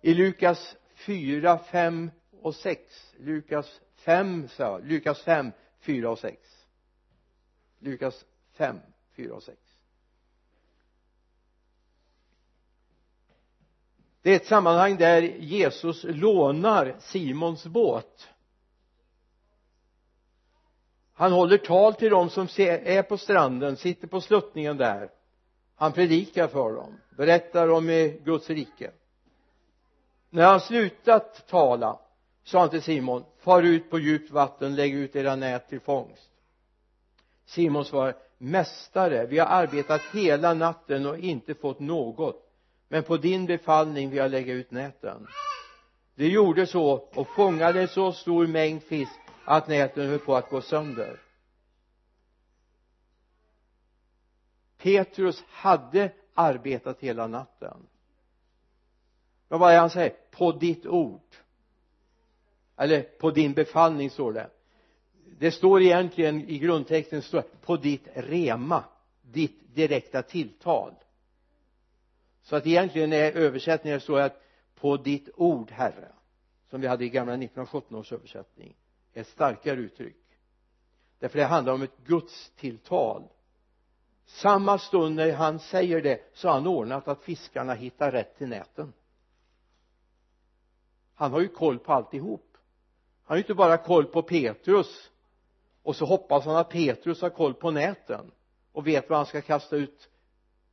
I 0.00 0.14
Lukas 0.14 0.76
4, 0.94 1.58
5 1.58 2.10
och 2.40 2.54
6 2.54 3.14
Lukas 3.18 3.80
fem 4.04 4.48
sa 4.48 4.62
jag, 4.62 4.84
Lukas 4.84 5.22
5, 5.22 5.52
4 5.80 6.10
och 6.10 6.18
sex. 6.18 6.66
Lukas 7.78 8.24
5, 8.52 8.78
4 9.16 9.34
och 9.34 9.42
sex. 9.42 9.58
Det 14.22 14.30
är 14.30 14.36
ett 14.36 14.46
sammanhang 14.46 14.96
där 14.96 15.22
Jesus 15.22 16.04
lånar 16.04 16.96
Simons 17.00 17.66
båt. 17.66 18.28
Han 21.12 21.32
håller 21.32 21.58
tal 21.58 21.94
till 21.94 22.10
dem 22.10 22.30
som 22.30 22.48
är 22.56 23.02
på 23.02 23.18
stranden, 23.18 23.76
sitter 23.76 24.06
på 24.06 24.20
sluttningen 24.20 24.76
där. 24.76 25.10
Han 25.74 25.92
predikar 25.92 26.48
för 26.48 26.72
dem, 26.72 27.00
berättar 27.16 27.68
om 27.68 27.88
eh, 27.88 28.12
Guds 28.12 28.50
rike. 28.50 28.90
När 30.30 30.46
han 30.46 30.60
slutat 30.60 31.48
tala 31.48 31.98
sa 32.44 32.60
han 32.60 32.70
till 32.70 32.82
Simon 32.82 33.24
far 33.38 33.62
ut 33.62 33.90
på 33.90 33.98
djupt 33.98 34.30
vatten, 34.30 34.74
lägg 34.74 34.94
ut 34.94 35.16
era 35.16 35.36
nät 35.36 35.68
till 35.68 35.80
fångst. 35.80 36.30
Simon 37.44 37.84
svarade 37.84 38.18
mästare 38.38 39.26
vi 39.26 39.38
har 39.38 39.46
arbetat 39.46 40.04
hela 40.04 40.54
natten 40.54 41.06
och 41.06 41.18
inte 41.18 41.54
fått 41.54 41.80
något 41.80 42.48
men 42.88 43.02
på 43.02 43.16
din 43.16 43.46
befallning 43.46 44.10
vill 44.10 44.18
jag 44.18 44.30
lägga 44.30 44.52
ut 44.52 44.70
näten. 44.70 45.28
De 46.14 46.28
gjorde 46.28 46.66
så 46.66 46.92
och 46.92 47.28
fångade 47.28 47.88
så 47.88 48.12
stor 48.12 48.46
mängd 48.46 48.82
fisk 48.82 49.20
att 49.44 49.68
näten 49.68 50.08
höll 50.08 50.18
på 50.18 50.36
att 50.36 50.50
gå 50.50 50.60
sönder. 50.60 51.20
Petrus 54.78 55.44
hade 55.48 56.12
arbetat 56.34 57.00
hela 57.00 57.26
natten. 57.26 57.86
Men 59.48 59.58
vad 59.58 59.72
är 59.72 59.78
han 59.78 59.90
säger? 59.90 60.16
På 60.30 60.52
ditt 60.52 60.86
ord 60.86 61.36
eller 62.76 63.02
på 63.02 63.30
din 63.30 63.52
befallning 63.52 64.10
står 64.10 64.32
det. 64.32 64.50
Det 65.38 65.50
står 65.50 65.82
egentligen 65.82 66.48
i 66.48 66.58
grundtexten 66.58 67.22
står 67.22 67.42
på 67.42 67.76
ditt 67.76 68.08
rema 68.14 68.84
ditt 69.22 69.74
direkta 69.74 70.22
tilltal. 70.22 70.94
Så 72.42 72.56
att 72.56 72.66
egentligen 72.66 73.12
är 73.12 73.32
översättningen 73.32 74.00
så 74.00 74.16
att 74.16 74.42
på 74.74 74.96
ditt 74.96 75.28
ord 75.36 75.70
herre. 75.70 76.12
Som 76.70 76.80
vi 76.80 76.86
hade 76.86 77.04
i 77.04 77.08
gamla 77.08 77.32
1917 77.32 77.98
års 77.98 78.12
översättning. 78.12 78.74
Ett 79.12 79.26
starkare 79.26 79.80
uttryck. 79.80 80.16
Därför 81.18 81.38
det 81.38 81.44
handlar 81.44 81.72
om 81.72 81.82
ett 81.82 81.96
Guds 82.04 82.52
tilltal. 82.56 83.22
Samma 84.26 84.78
stund 84.78 85.16
när 85.16 85.32
han 85.32 85.58
säger 85.58 86.02
det 86.02 86.30
så 86.34 86.48
har 86.48 86.54
han 86.54 86.66
ordnat 86.66 87.08
att 87.08 87.22
fiskarna 87.22 87.74
hittar 87.74 88.12
rätt 88.12 88.38
till 88.38 88.48
näten. 88.48 88.92
Han 91.14 91.32
har 91.32 91.40
ju 91.40 91.48
koll 91.48 91.78
på 91.78 91.92
alltihop 91.92 92.51
han 93.24 93.34
har 93.34 93.36
ju 93.36 93.42
inte 93.42 93.54
bara 93.54 93.78
koll 93.78 94.06
på 94.06 94.22
Petrus 94.22 95.10
och 95.82 95.96
så 95.96 96.04
hoppas 96.04 96.44
han 96.44 96.56
att 96.56 96.70
Petrus 96.70 97.22
har 97.22 97.30
koll 97.30 97.54
på 97.54 97.70
näten 97.70 98.30
och 98.72 98.86
vet 98.86 99.10
var 99.10 99.16
han 99.16 99.26
ska 99.26 99.40
kasta 99.40 99.76
ut 99.76 100.08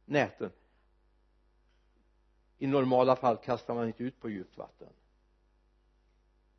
näten. 0.06 0.52
I 2.58 2.68
normala 2.68 3.16
fall 3.16 3.38
kastar 3.38 3.76
man 3.76 3.88
inte 3.88 4.04
ut 4.04 4.20
på 4.20 4.30
djupt 4.30 4.58
vatten 4.58 4.90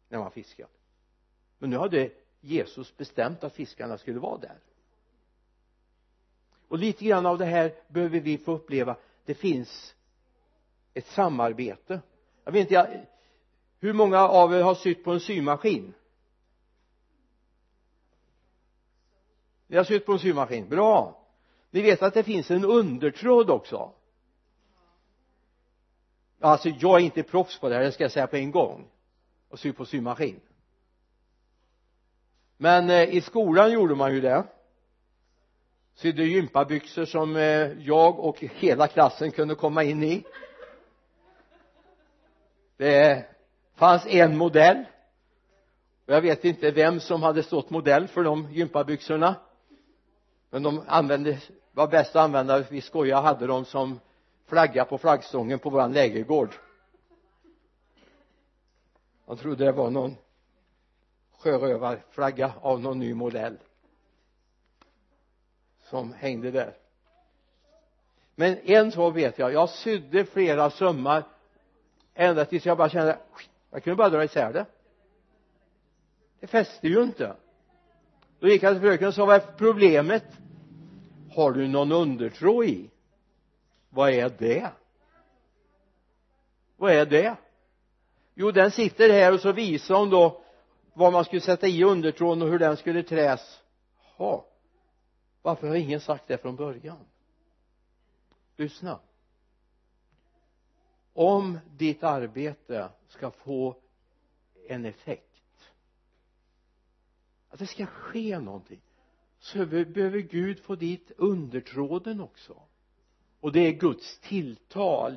när 0.09 0.19
man 0.19 0.31
fiskar. 0.31 0.69
Men 1.59 1.71
nu 1.71 1.77
hade 1.77 2.11
Jesus 2.41 2.97
bestämt 2.97 3.45
att 3.45 3.53
fiskarna 3.53 3.99
skulle 3.99 4.19
vara 4.19 4.39
där. 4.39 4.59
Och 6.69 6.79
lite 6.79 7.05
grann 7.05 7.27
av 7.27 7.39
det 7.39 7.45
här 7.45 7.75
behöver 7.89 8.21
vi 8.21 8.39
få 8.39 8.53
uppleva. 8.53 8.97
Det 9.25 9.35
finns 9.35 9.95
ett 10.95 11.07
samarbete. 11.07 12.01
Jag 12.45 12.53
vet 12.53 12.61
inte 12.61 12.75
jag, 12.75 13.07
hur 13.81 13.93
många 13.93 14.29
av 14.29 14.55
er 14.55 14.63
har 14.63 14.75
sytt 14.75 15.05
på 15.05 15.13
en 15.13 15.21
symaskin? 15.21 15.95
Ni 19.67 19.77
har 19.77 19.85
sytt 19.85 20.07
på 20.07 20.13
en 20.13 20.19
symaskin, 20.19 20.69
bra. 20.69 21.27
Ni 21.71 21.83
vet 21.83 22.03
att 22.03 22.15
det 22.15 22.23
finns 22.23 22.51
en 22.51 22.65
undertråd 22.65 23.51
också. 23.51 23.93
Alltså 26.41 26.69
jag 26.69 27.01
är 27.01 27.05
inte 27.05 27.23
proffs 27.23 27.59
på 27.59 27.69
det 27.69 27.75
här 27.75 27.83
det 27.83 27.93
ska 27.93 28.05
jag 28.05 28.13
säga 28.13 28.27
på 28.27 28.37
en 28.37 28.51
gång. 28.51 28.89
Och 29.49 29.59
sy 29.59 29.73
på 29.73 29.85
symaskin. 29.85 30.41
Men 32.57 32.91
eh, 32.91 33.15
i 33.15 33.21
skolan 33.21 33.73
gjorde 33.73 33.95
man 33.95 34.15
ju 34.15 34.21
det. 34.21 34.45
Sydde 35.95 36.25
gympabyxor 36.25 37.05
som 37.05 37.37
eh, 37.37 37.43
jag 37.79 38.19
och 38.19 38.41
hela 38.41 38.89
klassen 38.89 39.31
kunde 39.31 39.55
komma 39.55 39.85
in 39.85 40.03
i. 40.03 40.25
Det 42.77 43.30
fanns 43.81 44.07
en 44.07 44.37
modell. 44.37 44.85
Och 46.07 46.15
jag 46.15 46.21
vet 46.21 46.45
inte 46.45 46.71
vem 46.71 47.01
som 47.01 47.23
hade 47.23 47.43
stått 47.43 47.71
modell 47.71 48.09
för 48.09 48.25
de 48.25 48.53
gympabyxorna. 48.53 49.35
Men 50.51 50.63
de 50.63 50.83
använde 50.87 51.41
var 51.73 51.89
bäst 51.89 52.17
att 52.17 52.25
använda 52.25 52.59
vi 52.59 52.81
skojade 52.81 53.23
hade 53.23 53.47
dem 53.47 53.65
som 53.65 54.01
flagga 54.47 54.85
på 54.85 54.99
flaggstången 54.99 55.59
på 55.59 55.71
våran 55.71 55.93
lägergård. 55.93 56.55
Man 59.27 59.37
trodde 59.37 59.65
det 59.65 59.73
var 59.73 59.91
någon 59.91 60.17
sjörövarflagga 61.39 62.53
av 62.61 62.81
någon 62.81 62.99
ny 62.99 63.15
modell 63.15 63.59
som 65.83 66.13
hängde 66.13 66.51
där. 66.51 66.77
Men 68.35 68.59
en 68.59 68.93
sak 68.93 69.17
vet 69.17 69.39
jag. 69.39 69.53
Jag 69.53 69.69
sydde 69.69 70.25
flera 70.25 70.71
sömmar 70.71 71.25
ända 72.15 72.45
tills 72.45 72.67
jag 72.67 72.79
bara 72.79 72.89
kände 72.89 73.19
jag 73.71 73.85
kunde 73.85 73.97
bara 73.97 74.09
dra 74.09 74.25
isär 74.25 74.53
det. 74.53 74.67
Det 76.41 76.47
fäste 76.47 76.89
ju 76.89 77.03
inte. 77.03 77.37
Då 78.41 78.49
gick 78.49 78.63
jag 78.63 78.75
till 78.75 78.81
fröken 78.81 79.09
och 79.09 79.15
sa 79.15 79.27
vad 79.27 79.37
är 79.37 79.53
problemet? 79.57 80.25
Har 81.35 81.53
du 81.53 81.69
någon 81.69 81.93
undertro 81.93 82.65
i? 82.65 82.91
Vad 83.89 84.11
är 84.11 84.31
det? 84.39 84.71
Vad 86.77 86.93
är 86.93 87.07
det? 87.07 87.37
Jo 88.35 88.51
den 88.51 88.71
sitter 88.71 89.11
här 89.13 89.35
och 89.35 89.41
så 89.41 89.53
visar 89.53 89.95
hon 89.95 90.11
då 90.11 90.43
vad 90.95 91.13
man 91.13 91.25
skulle 91.25 91.41
sätta 91.41 91.67
i 91.67 91.85
undertråden 91.85 92.43
och 92.43 92.49
hur 92.49 92.59
den 92.59 92.77
skulle 92.77 93.03
träs. 93.03 93.61
Ha! 94.17 94.47
Varför 95.43 95.69
har 95.69 95.75
ingen 95.75 96.01
sagt 96.01 96.29
det 96.29 96.39
från 96.39 96.57
början? 96.57 96.99
Lyssna 98.57 98.99
om 101.13 101.59
ditt 101.77 102.03
arbete 102.03 102.89
ska 103.09 103.31
få 103.31 103.77
en 104.69 104.85
effekt 104.85 105.31
att 107.51 107.59
det 107.59 107.67
ska 107.67 107.87
ske 107.87 108.39
någonting 108.39 108.81
så 109.39 109.67
behöver 109.67 110.19
Gud 110.19 110.61
få 110.61 110.75
dit 110.75 111.13
undertråden 111.17 112.21
också. 112.21 112.57
Och 113.41 113.53
det 113.53 113.61
är 113.61 113.73
Guds 113.73 114.19
tilltal. 114.19 115.17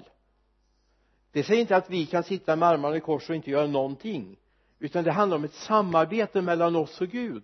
Det 1.31 1.43
säger 1.43 1.61
inte 1.61 1.75
att 1.75 1.89
vi 1.89 2.05
kan 2.05 2.23
sitta 2.23 2.55
med 2.55 2.69
armarna 2.69 2.97
i 2.97 2.99
kors 2.99 3.29
och 3.29 3.35
inte 3.35 3.51
göra 3.51 3.67
någonting 3.67 4.37
utan 4.79 5.03
det 5.03 5.11
handlar 5.11 5.37
om 5.37 5.43
ett 5.43 5.53
samarbete 5.53 6.41
mellan 6.41 6.75
oss 6.75 7.01
och 7.01 7.07
Gud. 7.07 7.43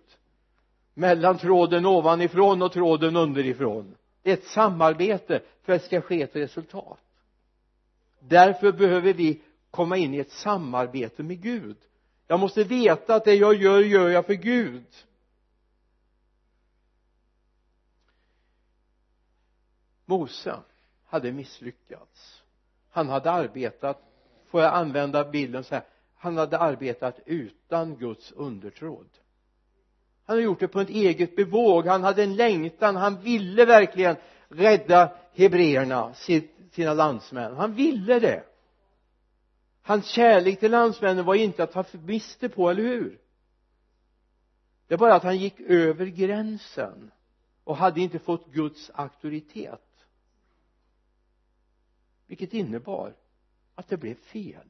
Mellan 0.94 1.38
tråden 1.38 1.86
ovanifrån 1.86 2.62
och 2.62 2.72
tråden 2.72 3.16
underifrån. 3.16 3.94
Det 4.22 4.30
är 4.30 4.34
ett 4.34 4.46
samarbete 4.46 5.42
för 5.62 5.72
att 5.72 5.80
det 5.80 5.86
ska 5.86 6.00
ske 6.00 6.22
ett 6.22 6.36
resultat 6.36 6.98
därför 8.20 8.72
behöver 8.72 9.12
vi 9.12 9.42
komma 9.70 9.96
in 9.96 10.14
i 10.14 10.18
ett 10.18 10.32
samarbete 10.32 11.22
med 11.22 11.42
Gud. 11.42 11.76
Jag 12.26 12.40
måste 12.40 12.64
veta 12.64 13.14
att 13.14 13.24
det 13.24 13.34
jag 13.34 13.54
gör, 13.54 13.80
gör 13.80 14.08
jag 14.08 14.26
för 14.26 14.34
Gud. 14.34 14.86
Mose 20.04 20.56
hade 21.04 21.32
misslyckats. 21.32 22.42
Han 22.90 23.08
hade 23.08 23.30
arbetat 23.30 24.02
får 24.46 24.62
jag 24.62 24.74
använda 24.74 25.30
bilden 25.30 25.64
så 25.64 25.74
här 25.74 25.84
han 26.22 26.36
hade 26.36 26.58
arbetat 26.58 27.20
utan 27.26 27.96
Guds 27.96 28.32
undertråd. 28.32 29.06
Han 30.24 30.34
hade 30.36 30.42
gjort 30.42 30.60
det 30.60 30.68
på 30.68 30.80
ett 30.80 30.88
eget 30.88 31.36
bevåg. 31.36 31.86
Han 31.86 32.04
hade 32.04 32.22
en 32.22 32.36
längtan. 32.36 32.96
Han 32.96 33.20
ville 33.20 33.64
verkligen 33.64 34.16
rädda 34.48 35.12
hebreerna 35.34 36.14
sina 36.70 36.94
landsmän. 36.94 37.56
Han 37.56 37.74
ville 37.74 38.18
det. 38.18 38.44
Hans 39.82 40.06
kärlek 40.06 40.60
till 40.60 40.70
landsmännen 40.70 41.24
var 41.24 41.34
inte 41.34 41.62
att 41.62 41.72
ta 41.72 41.84
miste 41.92 42.48
på, 42.48 42.70
eller 42.70 42.82
hur? 42.82 43.20
Det 44.86 44.94
är 44.94 44.98
bara 44.98 45.14
att 45.14 45.22
han 45.22 45.38
gick 45.38 45.60
över 45.60 46.06
gränsen 46.06 47.10
och 47.64 47.76
hade 47.76 48.00
inte 48.00 48.18
fått 48.18 48.52
Guds 48.52 48.90
auktoritet. 48.94 50.06
Vilket 52.26 52.54
innebar 52.54 53.14
att 53.74 53.88
det 53.88 53.96
blev 53.96 54.14
fel. 54.14 54.66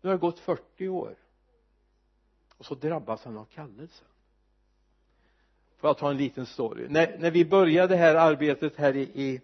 Nu 0.00 0.08
har 0.08 0.16
det 0.16 0.20
gått 0.20 0.38
40 0.38 0.88
år 0.88 1.16
och 2.58 2.66
så 2.66 2.74
drabbas 2.74 3.24
han 3.24 3.36
av 3.36 3.44
kallelsen 3.44 4.08
får 5.78 5.90
jag 5.90 5.98
ta 5.98 6.10
en 6.10 6.16
liten 6.16 6.46
story? 6.46 6.88
När, 6.88 7.18
när 7.18 7.30
vi 7.30 7.44
började 7.44 7.94
det 7.94 7.96
här 7.96 8.14
arbetet 8.14 8.76
här 8.76 8.96
i, 8.96 9.02
i, 9.02 9.40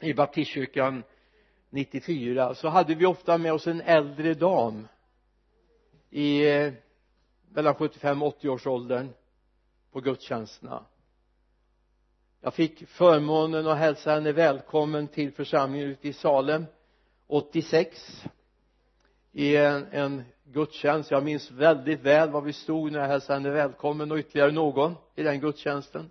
i 0.00 0.14
baptistkyrkan 0.14 1.02
94 1.70 2.54
så 2.54 2.68
hade 2.68 2.94
vi 2.94 3.06
ofta 3.06 3.38
med 3.38 3.52
oss 3.52 3.66
en 3.66 3.80
äldre 3.80 4.34
dam 4.34 4.88
i 6.10 6.50
eh, 6.50 6.72
mellan 7.48 7.74
75 7.74 8.22
och 8.22 8.28
80 8.28 8.48
års 8.48 8.66
åldern 8.66 9.08
på 9.92 10.00
gudstjänsterna. 10.00 10.84
Jag 12.40 12.54
fick 12.54 12.88
förmånen 12.88 13.66
att 13.66 13.78
hälsa 13.78 14.14
henne 14.14 14.32
välkommen 14.32 15.08
till 15.08 15.32
församlingen 15.32 15.88
ute 15.88 16.08
i 16.08 16.12
Salem 16.12 16.66
86 17.26 18.24
i 19.32 19.56
en, 19.56 19.86
en 19.90 20.22
gudstjänst. 20.44 21.10
Jag 21.10 21.24
minns 21.24 21.50
väldigt 21.50 22.00
väl 22.00 22.30
var 22.30 22.40
vi 22.40 22.52
stod 22.52 22.92
när 22.92 23.00
jag 23.00 23.06
hälsade 23.06 23.38
henne 23.38 23.50
välkommen 23.50 24.12
och 24.12 24.18
ytterligare 24.18 24.52
någon 24.52 24.94
i 25.14 25.22
den 25.22 25.40
gudstjänsten 25.40 26.10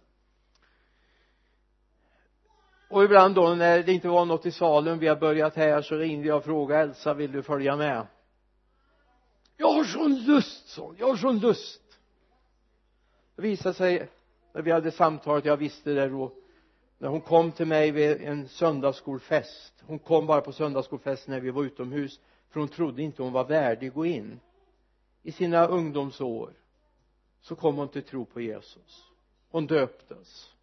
och 2.90 3.04
ibland 3.04 3.36
då 3.36 3.56
när 3.56 3.84
det 3.84 3.94
inte 3.94 4.08
var 4.08 4.26
något 4.26 4.46
i 4.46 4.52
salen 4.52 5.00
vi 5.00 5.08
har 5.08 5.16
börjat 5.16 5.56
här 5.56 5.82
så 5.82 5.96
ringde 5.96 6.28
jag 6.28 6.38
och 6.38 6.44
frågade 6.44 6.82
Elsa 6.82 7.14
vill 7.14 7.32
du 7.32 7.44
följa 7.44 7.76
med? 7.76 8.08
Jag 9.58 9.72
har 9.72 9.84
sån 9.84 10.24
lust 10.26 10.68
sån 10.68 10.96
jag 11.00 11.08
har 11.08 11.16
sån 11.16 11.40
lust. 11.40 11.82
Det 13.36 13.42
visade 13.42 13.76
sig 13.76 14.10
när 14.54 14.62
vi 14.62 14.72
hade 14.72 14.92
samtalet 14.92 15.46
jag 15.46 15.58
visste 15.58 15.90
det 15.90 16.10
då 16.10 16.32
när 16.98 17.10
hon 17.10 17.22
kom 17.22 17.52
till 17.52 17.68
mig 17.68 17.92
vid 17.92 18.22
en 18.22 18.48
söndagsskolfest 18.48 19.74
hon 19.86 20.00
kom 20.00 20.28
bara 20.28 20.42
på 20.42 20.52
söndagsskolfest 20.52 21.28
när 21.28 21.40
vi 21.40 21.52
var 21.52 21.64
utomhus 21.64 22.20
för 22.50 22.60
hon 22.60 22.70
trodde 22.70 23.02
inte 23.02 23.24
hon 23.24 23.34
var 23.34 23.44
värdig 23.44 23.88
att 23.88 23.94
gå 23.94 24.06
in 24.06 24.40
i 25.24 25.32
sina 25.32 25.68
ungdomsår 25.68 26.54
så 27.42 27.56
kom 27.56 27.76
hon 27.76 27.88
till 27.88 28.04
tro 28.04 28.26
på 28.26 28.42
Jesus. 28.42 29.06
Hon 29.50 29.68
döptes 29.68 30.54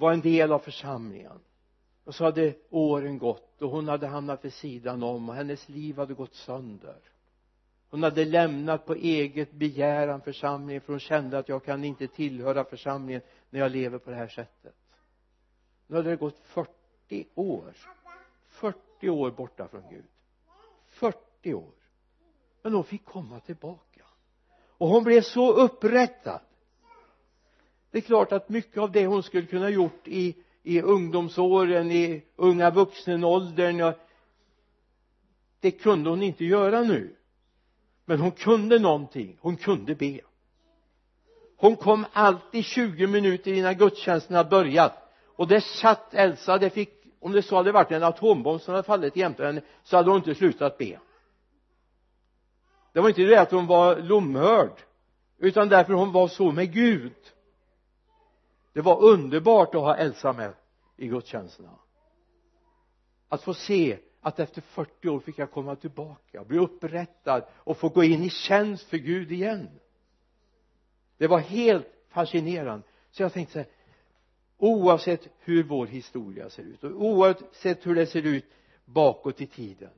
var 0.00 0.12
en 0.12 0.20
del 0.20 0.52
av 0.52 0.58
församlingen. 0.58 1.40
Och 2.04 2.14
så 2.14 2.24
hade 2.24 2.54
åren 2.70 3.18
gått 3.18 3.62
och 3.62 3.70
hon 3.70 3.88
hade 3.88 4.06
hamnat 4.06 4.44
vid 4.44 4.52
sidan 4.52 5.02
om 5.02 5.28
och 5.28 5.34
hennes 5.34 5.68
liv 5.68 5.96
hade 5.96 6.14
gått 6.14 6.34
sönder. 6.34 6.98
Hon 7.90 8.02
hade 8.02 8.24
lämnat 8.24 8.86
på 8.86 8.94
eget 8.94 9.52
begäran 9.52 10.20
församlingen 10.20 10.80
för 10.80 10.92
hon 10.92 11.00
kände 11.00 11.38
att 11.38 11.48
jag 11.48 11.64
kan 11.64 11.84
inte 11.84 12.06
tillhöra 12.06 12.64
församlingen 12.64 13.22
när 13.50 13.60
jag 13.60 13.72
lever 13.72 13.98
på 13.98 14.10
det 14.10 14.16
här 14.16 14.28
sättet. 14.28 14.74
Nu 15.86 15.96
hade 15.96 16.10
det 16.10 16.16
gått 16.16 16.38
40 16.38 17.26
år. 17.34 17.74
40 18.48 19.08
år 19.08 19.30
borta 19.30 19.68
från 19.68 19.82
Gud. 19.90 20.04
40 20.86 21.54
år. 21.54 21.74
Men 22.62 22.74
hon 22.74 22.84
fick 22.84 23.04
komma 23.04 23.40
tillbaka. 23.40 24.04
Och 24.78 24.88
hon 24.88 25.04
blev 25.04 25.22
så 25.22 25.52
upprättad 25.52 26.40
det 27.90 27.98
är 27.98 28.02
klart 28.02 28.32
att 28.32 28.48
mycket 28.48 28.78
av 28.78 28.92
det 28.92 29.06
hon 29.06 29.22
skulle 29.22 29.46
kunna 29.46 29.70
gjort 29.70 30.08
i 30.08 30.36
i 30.62 30.80
ungdomsåren 30.82 31.90
i 31.90 32.22
unga 32.36 32.70
vuxenåldern 32.70 33.94
det 35.60 35.70
kunde 35.70 36.10
hon 36.10 36.22
inte 36.22 36.44
göra 36.44 36.82
nu. 36.82 37.16
Men 38.04 38.20
hon 38.20 38.30
kunde 38.30 38.78
någonting. 38.78 39.36
Hon 39.40 39.56
kunde 39.56 39.94
be. 39.94 40.20
Hon 41.56 41.76
kom 41.76 42.06
alltid 42.12 42.64
20 42.64 43.06
minuter 43.06 43.52
innan 43.52 43.78
gudstjänsten 43.78 44.36
hade 44.36 44.50
börjat. 44.50 44.92
Och 45.26 45.48
där 45.48 45.60
satt 45.60 46.14
Elsa 46.14 46.58
det 46.58 46.70
fick 46.70 46.90
om 47.20 47.32
det 47.32 47.42
så 47.42 47.56
hade 47.56 47.72
varit 47.72 47.90
en 47.90 48.02
atombomb 48.02 48.60
som 48.60 48.74
hade 48.74 48.86
fallit 48.86 49.16
jämte 49.16 49.46
henne 49.46 49.62
så 49.82 49.96
hade 49.96 50.10
hon 50.10 50.16
inte 50.18 50.34
slutat 50.34 50.78
be. 50.78 50.98
Det 52.92 53.00
var 53.00 53.08
inte 53.08 53.22
det 53.22 53.40
att 53.40 53.50
hon 53.50 53.66
var 53.66 53.96
lomhörd 53.96 54.72
utan 55.38 55.68
därför 55.68 55.92
hon 55.92 56.12
var 56.12 56.28
så 56.28 56.52
med 56.52 56.72
Gud 56.72 57.12
det 58.72 58.80
var 58.80 59.02
underbart 59.02 59.74
att 59.74 59.80
ha 59.80 59.96
Elsa 59.96 60.32
med 60.32 60.52
i 60.96 61.06
gudstjänsterna. 61.06 61.78
Att 63.28 63.42
få 63.42 63.54
se 63.54 63.98
att 64.20 64.38
efter 64.38 64.60
40 64.60 65.08
år 65.08 65.20
fick 65.20 65.38
jag 65.38 65.50
komma 65.50 65.76
tillbaka 65.76 66.44
bli 66.44 66.58
upprättad 66.58 67.44
och 67.52 67.76
få 67.76 67.88
gå 67.88 68.04
in 68.04 68.22
i 68.22 68.30
tjänst 68.30 68.84
för 68.84 68.96
Gud 68.96 69.32
igen. 69.32 69.68
Det 71.16 71.26
var 71.26 71.38
helt 71.38 71.86
fascinerande. 72.08 72.86
Så 73.10 73.22
jag 73.22 73.32
tänkte 73.32 73.52
så 73.52 73.58
här 73.58 73.68
oavsett 74.58 75.28
hur 75.38 75.62
vår 75.62 75.86
historia 75.86 76.50
ser 76.50 76.62
ut 76.62 76.84
och 76.84 76.90
oavsett 76.90 77.86
hur 77.86 77.94
det 77.94 78.06
ser 78.06 78.26
ut 78.26 78.44
bakåt 78.84 79.40
i 79.40 79.46
tiden 79.46 79.90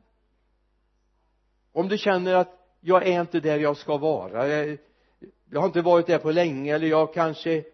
om 1.72 1.88
du 1.88 1.98
känner 1.98 2.34
att 2.34 2.68
jag 2.80 3.06
är 3.06 3.20
inte 3.20 3.40
där 3.40 3.58
jag 3.58 3.76
ska 3.76 3.96
vara 3.96 4.48
jag, 4.48 4.78
jag 5.50 5.60
har 5.60 5.66
inte 5.66 5.82
varit 5.82 6.06
där 6.06 6.18
på 6.18 6.30
länge 6.30 6.74
eller 6.74 6.86
jag 6.86 7.14
kanske 7.14 7.64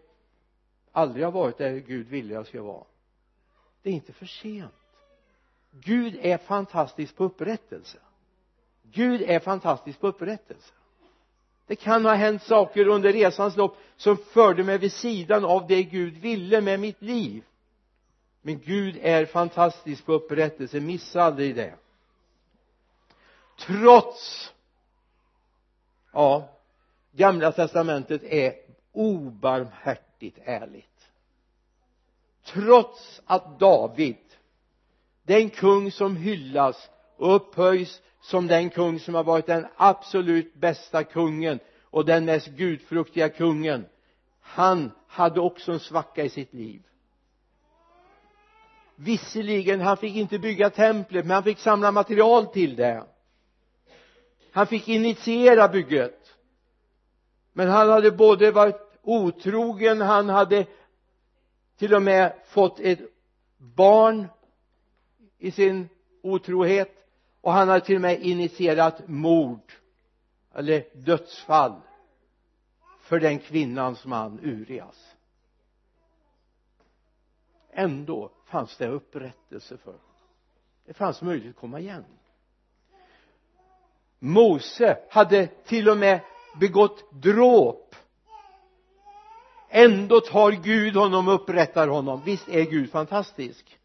aldrig 0.91 1.25
har 1.25 1.31
varit 1.31 1.57
där 1.57 1.71
Gud 1.71 2.07
ville 2.07 2.33
jag 2.33 2.47
ska 2.47 2.61
vara. 2.61 2.83
Det 3.81 3.89
är 3.89 3.93
inte 3.93 4.13
för 4.13 4.25
sent. 4.25 4.73
Gud 5.71 6.19
är 6.21 6.37
fantastisk 6.37 7.15
på 7.15 7.23
upprättelse. 7.23 7.97
Gud 8.83 9.21
är 9.21 9.39
fantastisk 9.39 9.99
på 9.99 10.07
upprättelse. 10.07 10.73
Det 11.67 11.75
kan 11.75 12.05
ha 12.05 12.13
hänt 12.13 12.43
saker 12.43 12.87
under 12.87 13.13
resans 13.13 13.57
lopp 13.57 13.77
som 13.97 14.17
förde 14.17 14.63
mig 14.63 14.77
vid 14.77 14.91
sidan 14.91 15.45
av 15.45 15.67
det 15.67 15.83
Gud 15.83 16.17
ville 16.17 16.61
med 16.61 16.79
mitt 16.79 17.01
liv. 17.01 17.43
Men 18.41 18.59
Gud 18.59 18.97
är 19.01 19.25
fantastisk 19.25 20.05
på 20.05 20.13
upprättelse. 20.13 20.79
Missa 20.79 21.23
aldrig 21.23 21.55
det. 21.55 21.75
Trots 23.57 24.53
ja 26.11 26.49
gamla 27.11 27.51
testamentet 27.51 28.23
är 28.23 28.53
obarmhärtigt 28.91 30.08
ärligt. 30.45 31.11
Trots 32.43 33.21
att 33.25 33.59
David 33.59 34.17
den 35.23 35.49
kung 35.49 35.91
som 35.91 36.15
hyllas 36.15 36.89
och 37.17 37.35
upphöjs 37.35 38.01
som 38.21 38.47
den 38.47 38.69
kung 38.69 38.99
som 38.99 39.15
har 39.15 39.23
varit 39.23 39.45
den 39.45 39.67
absolut 39.77 40.53
bästa 40.53 41.03
kungen 41.03 41.59
och 41.83 42.05
den 42.05 42.25
mest 42.25 42.47
gudfruktiga 42.47 43.29
kungen 43.29 43.85
han 44.41 44.91
hade 45.07 45.39
också 45.39 45.71
en 45.71 45.79
svacka 45.79 46.23
i 46.23 46.29
sitt 46.29 46.53
liv. 46.53 46.81
Visserligen 48.95 49.81
han 49.81 49.97
fick 49.97 50.15
inte 50.15 50.39
bygga 50.39 50.69
templet 50.69 51.25
men 51.25 51.35
han 51.35 51.43
fick 51.43 51.59
samla 51.59 51.91
material 51.91 52.45
till 52.45 52.75
det. 52.75 53.03
Han 54.51 54.67
fick 54.67 54.87
initiera 54.87 55.67
bygget. 55.67 56.35
Men 57.53 57.69
han 57.69 57.89
hade 57.89 58.11
både 58.11 58.51
varit 58.51 58.88
otrogen 59.01 60.01
han 60.01 60.29
hade 60.29 60.67
till 61.77 61.93
och 61.93 62.01
med 62.01 62.33
fått 62.45 62.79
ett 62.79 62.99
barn 63.57 64.27
i 65.37 65.51
sin 65.51 65.89
otrohet 66.21 67.07
och 67.41 67.51
han 67.53 67.69
hade 67.69 67.85
till 67.85 67.95
och 67.95 68.01
med 68.01 68.21
initierat 68.21 69.07
mord 69.07 69.73
eller 70.53 70.85
dödsfall 70.93 71.81
för 72.99 73.19
den 73.19 73.39
kvinnans 73.39 74.05
man 74.05 74.39
Urias. 74.39 75.15
Ändå 77.71 78.31
fanns 78.45 78.77
det 78.77 78.87
upprättelse 78.87 79.77
för 79.77 79.95
det 80.89 80.93
fanns 80.93 81.21
möjlighet 81.21 81.55
att 81.55 81.61
komma 81.61 81.79
igen. 81.79 82.05
Mose 84.19 84.97
hade 85.09 85.47
till 85.47 85.89
och 85.89 85.97
med 85.97 86.19
begått 86.59 87.11
dråp 87.11 87.95
ändå 89.69 90.21
tar 90.21 90.51
Gud 90.51 90.95
honom 90.95 91.27
och 91.27 91.33
upprättar 91.33 91.87
honom. 91.87 92.21
Visst 92.25 92.49
är 92.49 92.63
Gud 92.63 92.91
fantastisk? 92.91 93.79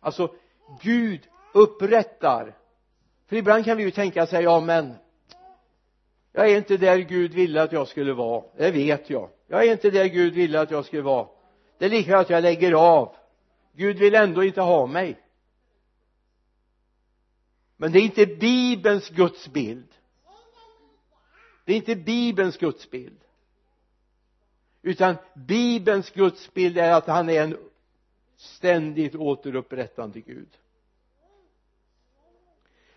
Alltså 0.00 0.34
Gud 0.82 1.20
upprättar. 1.54 2.54
För 3.26 3.36
ibland 3.36 3.64
kan 3.64 3.76
vi 3.76 3.82
ju 3.82 3.90
tänka 3.90 4.26
sig 4.26 4.44
ja 4.44 4.60
men 4.60 4.94
jag 6.32 6.50
är 6.50 6.56
inte 6.56 6.76
där 6.76 6.98
Gud 6.98 7.34
ville 7.34 7.62
att 7.62 7.72
jag 7.72 7.88
skulle 7.88 8.12
vara. 8.12 8.44
Det 8.56 8.70
vet 8.70 9.10
jag. 9.10 9.30
Jag 9.46 9.64
är 9.64 9.72
inte 9.72 9.90
där 9.90 10.04
Gud 10.04 10.34
ville 10.34 10.60
att 10.60 10.70
jag 10.70 10.84
skulle 10.84 11.02
vara. 11.02 11.28
Det 11.78 11.84
är 11.84 11.90
lika 11.90 12.18
att 12.18 12.30
jag 12.30 12.42
lägger 12.42 12.72
av. 12.72 13.16
Gud 13.72 13.98
vill 13.98 14.14
ändå 14.14 14.44
inte 14.44 14.60
ha 14.60 14.86
mig. 14.86 15.20
Men 17.76 17.92
det 17.92 17.98
är 17.98 18.02
inte 18.02 18.26
bibelns 18.26 19.08
gudsbild 19.08 19.95
det 21.66 21.72
är 21.72 21.76
inte 21.76 21.96
bibelns 21.96 22.56
gudsbild. 22.56 23.20
Utan 24.82 25.16
bibelns 25.34 26.10
gudsbild 26.10 26.78
är 26.78 26.92
att 26.92 27.06
han 27.06 27.28
är 27.28 27.42
en 27.42 27.56
ständigt 28.36 29.14
återupprättande 29.14 30.20
Gud. 30.20 30.48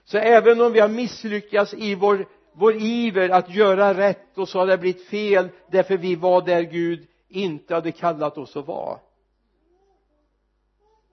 Så 0.04 0.18
även 0.18 0.62
om 0.62 0.72
vi 0.74 0.80
har 0.80 0.90
misslyckats 0.90 1.74
i 1.74 1.96
vår 1.96 2.26
vår 2.54 2.76
iver 2.82 3.30
att 3.30 3.56
göra 3.56 3.94
rätt 3.94 4.38
och 4.38 4.50
så 4.50 4.60
har 4.60 4.68
det 4.68 4.78
blivit 4.78 5.08
fel 5.08 5.50
därför 5.72 5.98
vi 5.98 6.16
var 6.16 6.42
där 6.42 6.62
Gud 6.62 7.08
inte 7.28 7.76
hade 7.76 7.92
kallat 7.92 8.38
oss 8.38 8.58
att 8.58 8.68
vara. 8.68 9.00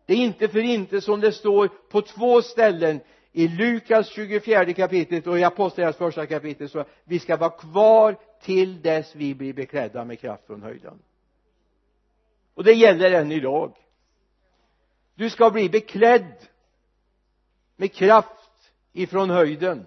Det 0.07 0.13
är 0.13 0.17
inte 0.19 0.49
för 0.49 0.59
inte 0.59 1.01
som 1.01 1.21
det 1.21 1.33
står 1.33 1.69
på 1.69 2.03
två 2.03 2.43
ställen 2.43 3.01
i 3.37 3.49
Lukas 3.49 4.09
24 4.09 4.73
kapitlet 4.73 5.27
och 5.27 5.39
i 5.39 5.45
Apostlagärningarnas 5.45 5.97
första 5.97 6.27
kapitel 6.27 6.69
så 6.69 6.85
vi 7.05 7.19
ska 7.19 7.37
vara 7.37 7.51
kvar 7.51 8.17
till 8.41 8.83
dess 8.83 9.15
vi 9.15 9.35
blir 9.35 9.53
beklädda 9.53 10.05
med 10.05 10.21
kraft 10.21 10.47
från 10.47 10.63
höjden. 10.63 10.99
Och 12.55 12.65
det 12.65 12.73
gäller 12.73 13.11
än 13.11 13.33
idag. 13.33 13.77
Du 15.15 15.31
ska 15.31 15.51
bli 15.51 15.69
beklädd 15.69 16.35
med 17.77 17.93
kraft 17.93 18.73
ifrån 18.93 19.31
höjden. 19.31 19.87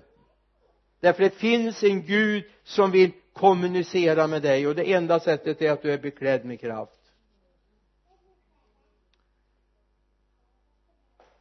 Därför 1.00 1.24
det 1.24 1.30
finns 1.30 1.84
en 1.84 2.02
Gud 2.02 2.43
som 2.64 2.91
vill 2.91 3.12
kommunicera 3.34 4.28
med 4.28 4.41
dig 4.41 4.68
och 4.68 4.76
det 4.76 4.93
enda 4.93 5.20
sättet 5.20 5.62
är 5.62 5.72
att 5.72 5.82
du 5.82 5.91
är 5.91 5.97
beklädd 5.97 6.45
med 6.45 6.60
kraft. 6.60 7.14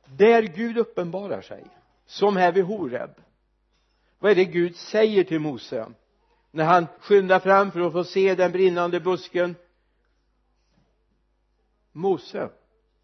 Där 0.05 0.43
Gud 0.43 0.79
uppenbarar 0.79 1.41
sig 1.41 1.65
som 2.09 2.37
här 2.37 2.53
vid 2.53 2.65
Horeb. 2.65 3.11
Vad 4.19 4.31
är 4.31 4.35
det 4.35 4.45
Gud 4.45 4.77
säger 4.77 5.25
till 5.25 5.41
Mose? 5.41 5.93
När 6.51 6.65
han 6.65 6.87
skyndar 7.01 7.41
fram 7.41 7.73
för 7.73 7.81
att 7.81 7.93
få 7.93 8.05
se 8.05 8.35
den 8.35 8.53
brinnande 8.53 9.01
busken? 9.01 9.57
Mose 11.93 12.51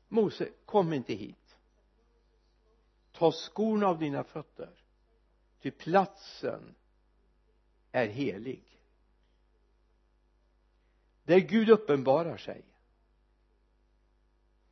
Mose 0.08 0.48
kom 0.64 0.92
inte 0.92 1.14
hit. 1.14 1.56
Ta 3.12 3.32
skorna 3.32 3.86
av 3.86 3.98
dina 3.98 4.24
fötter 4.24 4.70
ty 5.64 5.70
platsen 5.70 6.74
är 7.92 8.06
helig. 8.06 8.80
Där 11.24 11.38
Gud 11.38 11.70
uppenbarar 11.70 12.36
sig 12.36 12.64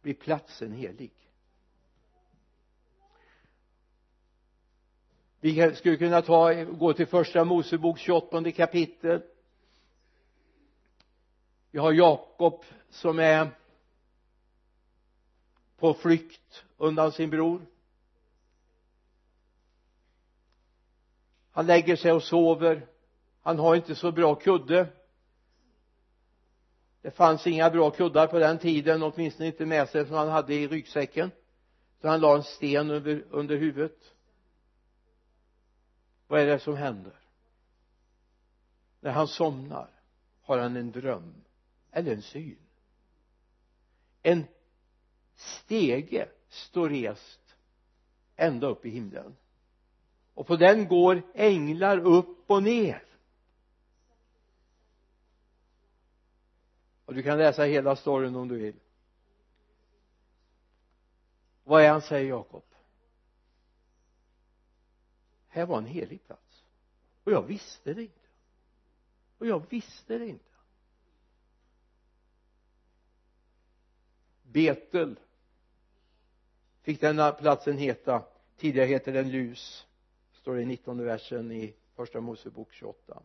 blir 0.02 0.14
platsen 0.14 0.72
helig. 0.72 1.12
Vi 5.42 5.74
skulle 5.74 5.96
kunna 5.96 6.22
ta, 6.22 6.64
gå 6.64 6.92
till 6.92 7.06
första 7.06 7.44
Mosebok 7.44 7.98
28 7.98 8.52
kapitel. 8.52 9.22
Vi 11.70 11.78
har 11.78 11.92
Jakob 11.92 12.64
som 12.90 13.18
är 13.18 13.50
på 15.78 15.94
flykt 15.94 16.64
undan 16.76 17.12
sin 17.12 17.30
bror. 17.30 17.66
Han 21.50 21.66
lägger 21.66 21.96
sig 21.96 22.12
och 22.12 22.22
sover. 22.22 22.86
Han 23.42 23.58
har 23.58 23.76
inte 23.76 23.94
så 23.94 24.12
bra 24.12 24.34
kudde. 24.34 24.86
Det 27.00 27.10
fanns 27.10 27.46
inga 27.46 27.70
bra 27.70 27.90
kuddar 27.90 28.26
på 28.26 28.38
den 28.38 28.58
tiden 28.58 29.02
åtminstone 29.02 29.46
inte 29.46 29.66
med 29.66 29.88
sig 29.88 30.06
som 30.06 30.16
han 30.16 30.28
hade 30.28 30.54
i 30.54 30.68
ryggsäcken. 30.68 31.30
Så 32.00 32.08
han 32.08 32.20
la 32.20 32.36
en 32.36 32.42
sten 32.42 32.90
under, 32.90 33.24
under 33.30 33.56
huvudet 33.56 34.11
vad 36.32 36.40
är 36.40 36.46
det 36.46 36.58
som 36.58 36.76
händer? 36.76 37.12
När 39.00 39.10
han 39.10 39.28
somnar 39.28 39.90
har 40.42 40.58
han 40.58 40.76
en 40.76 40.92
dröm 40.92 41.34
eller 41.90 42.12
en 42.12 42.22
syn? 42.22 42.58
En 44.22 44.46
stege 45.34 46.28
står 46.48 46.88
rest 46.88 47.56
ända 48.36 48.66
upp 48.66 48.86
i 48.86 48.90
himlen. 48.90 49.36
Och 50.34 50.46
på 50.46 50.56
den 50.56 50.88
går 50.88 51.22
änglar 51.34 51.98
upp 51.98 52.50
och 52.50 52.62
ner. 52.62 53.04
Och 57.04 57.14
du 57.14 57.22
kan 57.22 57.38
läsa 57.38 57.64
hela 57.64 57.96
storyn 57.96 58.36
om 58.36 58.48
du 58.48 58.58
vill. 58.58 58.80
Vad 61.64 61.82
är 61.82 61.90
han 61.90 62.02
säger 62.02 62.28
Jakob? 62.28 62.71
Här 65.52 65.66
var 65.66 65.78
en 65.78 65.86
helig 65.86 66.26
plats. 66.26 66.64
Och 67.24 67.32
jag 67.32 67.42
visste 67.42 67.94
det 67.94 68.02
inte. 68.02 68.28
Och 69.38 69.46
jag 69.46 69.70
visste 69.70 70.18
det 70.18 70.26
inte. 70.26 70.44
Betel 74.42 75.20
fick 76.82 77.00
denna 77.00 77.32
platsen 77.32 77.78
heta. 77.78 78.24
Tidigare 78.56 78.86
heter 78.86 79.12
den 79.12 79.30
Lus 79.30 79.86
står 80.32 80.54
det 80.54 80.62
i 80.62 80.66
19 80.66 81.04
versen 81.04 81.52
i 81.52 81.74
första 81.94 82.20
Mosebok 82.20 82.72
28 82.72 83.22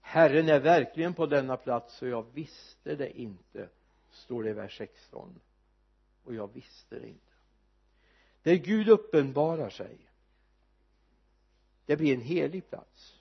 Herren 0.00 0.48
är 0.48 0.60
verkligen 0.60 1.14
på 1.14 1.26
denna 1.26 1.56
plats 1.56 2.02
och 2.02 2.08
jag 2.08 2.26
visste 2.32 2.94
det 2.94 3.20
inte 3.20 3.68
står 4.10 4.42
det 4.42 4.50
i 4.50 4.52
vers 4.52 4.78
16 4.78 5.40
och 6.24 6.34
jag 6.34 6.52
visste 6.52 6.98
det 6.98 7.08
inte 7.08 7.31
där 8.42 8.54
Gud 8.54 8.88
uppenbarar 8.88 9.70
sig. 9.70 9.98
Det 11.86 11.96
blir 11.96 12.14
en 12.14 12.20
helig 12.20 12.68
plats. 12.68 13.18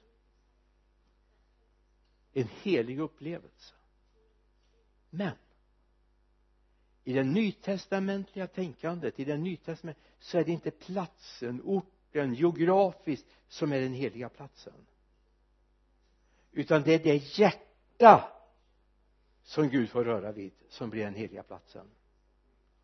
En 2.33 2.47
helig 2.61 2.99
upplevelse. 2.99 3.73
Men 5.09 5.35
i 7.03 7.13
det 7.13 7.23
nytestamentliga 7.23 8.47
tänkandet 8.47 9.19
i 9.19 9.25
det 9.25 9.37
nytestamentliga 9.37 10.05
så 10.19 10.37
är 10.37 10.43
det 10.43 10.51
inte 10.51 10.71
platsen, 10.71 11.61
orten, 11.63 12.33
geografiskt 12.33 13.25
som 13.47 13.71
är 13.71 13.81
den 13.81 13.93
heliga 13.93 14.29
platsen. 14.29 14.85
Utan 16.51 16.83
det 16.83 16.93
är 16.93 16.99
det 16.99 17.39
hjärta 17.39 18.31
som 19.43 19.69
Gud 19.69 19.89
får 19.89 20.03
röra 20.03 20.31
vid 20.31 20.53
som 20.69 20.89
blir 20.89 21.03
den 21.03 21.15
heliga 21.15 21.43
platsen. 21.43 21.87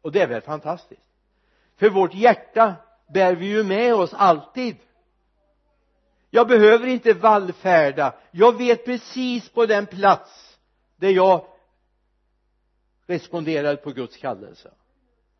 Och 0.02 0.12
det 0.12 0.22
är 0.22 0.28
väl 0.28 0.42
fantastiskt? 0.42 1.17
För 1.78 1.90
vårt 1.90 2.14
hjärta 2.14 2.76
bär 3.14 3.36
vi 3.36 3.46
ju 3.46 3.64
med 3.64 3.96
oss 3.96 4.14
alltid. 4.14 4.78
Jag 6.30 6.48
behöver 6.48 6.88
inte 6.88 7.14
vallfärda. 7.14 8.16
Jag 8.32 8.58
vet 8.58 8.86
precis 8.86 9.50
på 9.50 9.66
den 9.66 9.86
plats 9.86 10.60
där 10.96 11.10
jag 11.10 11.46
responderade 13.06 13.78
på 13.78 13.92
Guds 13.92 14.18
kallelse. 14.18 14.72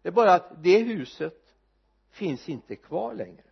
Det 0.02 0.10
är 0.10 0.14
bara 0.14 0.34
att 0.34 0.64
det 0.64 0.80
huset 0.80 1.44
finns 2.12 2.50
inte 2.50 2.76
kvar 2.76 3.14
längre. 3.14 3.44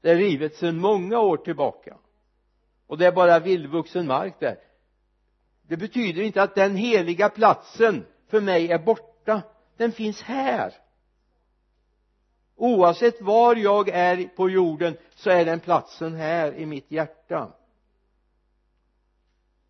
Det 0.00 0.10
är 0.10 0.16
rivet 0.16 0.54
sedan 0.54 0.78
många 0.78 1.18
år 1.18 1.36
tillbaka. 1.36 1.96
Och 2.86 2.98
det 2.98 3.06
är 3.06 3.12
bara 3.12 3.38
vildvuxen 3.38 4.06
mark 4.06 4.40
där. 4.40 4.58
Det 5.62 5.76
betyder 5.76 6.22
inte 6.22 6.42
att 6.42 6.54
den 6.54 6.76
heliga 6.76 7.28
platsen 7.28 8.06
för 8.28 8.40
mig 8.40 8.72
är 8.72 8.78
borta. 8.78 9.42
Den 9.76 9.92
finns 9.92 10.22
här 10.22 10.81
oavsett 12.56 13.20
var 13.20 13.56
jag 13.56 13.88
är 13.88 14.28
på 14.28 14.50
jorden 14.50 14.96
så 15.14 15.30
är 15.30 15.44
den 15.44 15.60
platsen 15.60 16.14
här 16.14 16.54
i 16.54 16.66
mitt 16.66 16.90
hjärta. 16.90 17.52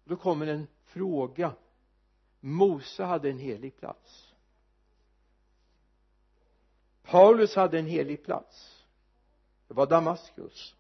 Då 0.05 0.17
kommer 0.17 0.47
en 0.47 0.67
fråga. 0.85 1.53
Mose 2.41 3.05
hade 3.05 3.31
en 3.31 3.39
helig 3.39 3.77
plats. 3.77 4.33
Paulus 7.03 7.57
hade 7.57 7.79
en 7.79 7.87
helig 7.87 8.25
plats. 8.25 8.85
Det 9.69 9.75
var 9.75 9.87
Damaskus. 9.87 10.75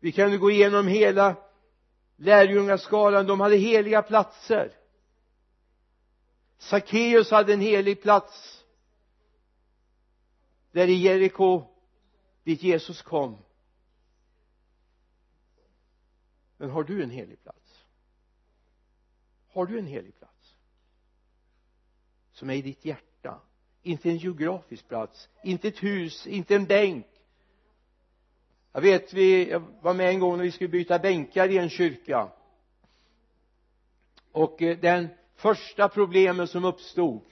Vi 0.00 0.12
kan 0.12 0.38
gå 0.38 0.50
igenom 0.50 0.86
hela 0.88 1.36
lärjungaskalan 2.16 3.26
de 3.26 3.40
hade 3.40 3.56
heliga 3.56 4.02
platser. 4.02 4.72
Sackeus 6.58 7.30
hade 7.30 7.52
en 7.52 7.60
helig 7.60 8.02
plats 8.02 8.63
där 10.74 10.88
i 10.88 10.94
Jeriko 10.94 11.62
dit 12.44 12.62
Jesus 12.62 13.02
kom. 13.02 13.38
Men 16.56 16.70
har 16.70 16.84
du 16.84 17.02
en 17.02 17.10
helig 17.10 17.42
plats? 17.42 17.84
Har 19.48 19.66
du 19.66 19.78
en 19.78 19.86
helig 19.86 20.18
plats? 20.18 20.56
Som 22.32 22.50
är 22.50 22.54
i 22.54 22.62
ditt 22.62 22.84
hjärta. 22.84 23.40
Inte 23.82 24.10
en 24.10 24.16
geografisk 24.16 24.88
plats 24.88 25.28
inte 25.42 25.68
ett 25.68 25.82
hus, 25.82 26.26
inte 26.26 26.54
en 26.54 26.66
bänk. 26.66 27.06
Jag 28.72 28.80
vet 28.80 29.12
vi 29.12 29.50
jag 29.50 29.62
var 29.80 29.94
med 29.94 30.08
en 30.08 30.20
gång 30.20 30.36
när 30.36 30.44
vi 30.44 30.52
skulle 30.52 30.68
byta 30.68 30.98
bänkar 30.98 31.48
i 31.48 31.58
en 31.58 31.70
kyrka. 31.70 32.32
Och 34.32 34.62
eh, 34.62 34.78
den 34.78 35.08
första 35.34 35.88
problemen 35.88 36.48
som 36.48 36.64
uppstod 36.64 37.22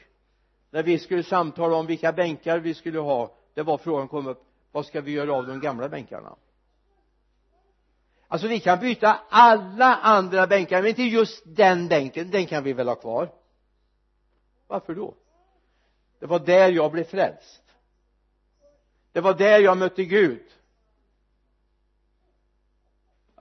när 0.72 0.82
vi 0.82 0.98
skulle 0.98 1.22
samtala 1.22 1.76
om 1.76 1.86
vilka 1.86 2.12
bänkar 2.12 2.58
vi 2.58 2.74
skulle 2.74 2.98
ha 2.98 3.34
det 3.54 3.62
var 3.62 3.78
frågan 3.78 4.08
kom 4.08 4.26
upp 4.26 4.44
vad 4.72 4.86
ska 4.86 5.00
vi 5.00 5.12
göra 5.12 5.34
av 5.34 5.46
de 5.46 5.60
gamla 5.60 5.88
bänkarna? 5.88 6.36
Alltså 8.28 8.48
vi 8.48 8.60
kan 8.60 8.80
byta 8.80 9.20
alla 9.28 9.96
andra 9.96 10.46
bänkar 10.46 10.82
men 10.82 10.88
inte 10.88 11.02
just 11.02 11.42
den 11.46 11.88
bänken 11.88 12.30
den 12.30 12.46
kan 12.46 12.64
vi 12.64 12.72
väl 12.72 12.88
ha 12.88 12.94
kvar. 12.94 13.32
Varför 14.66 14.94
då? 14.94 15.14
Det 16.18 16.26
var 16.26 16.38
där 16.38 16.72
jag 16.72 16.92
blev 16.92 17.04
frälst. 17.04 17.62
Det 19.12 19.20
var 19.20 19.34
där 19.34 19.60
jag 19.60 19.78
mötte 19.78 20.04
Gud. 20.04 20.42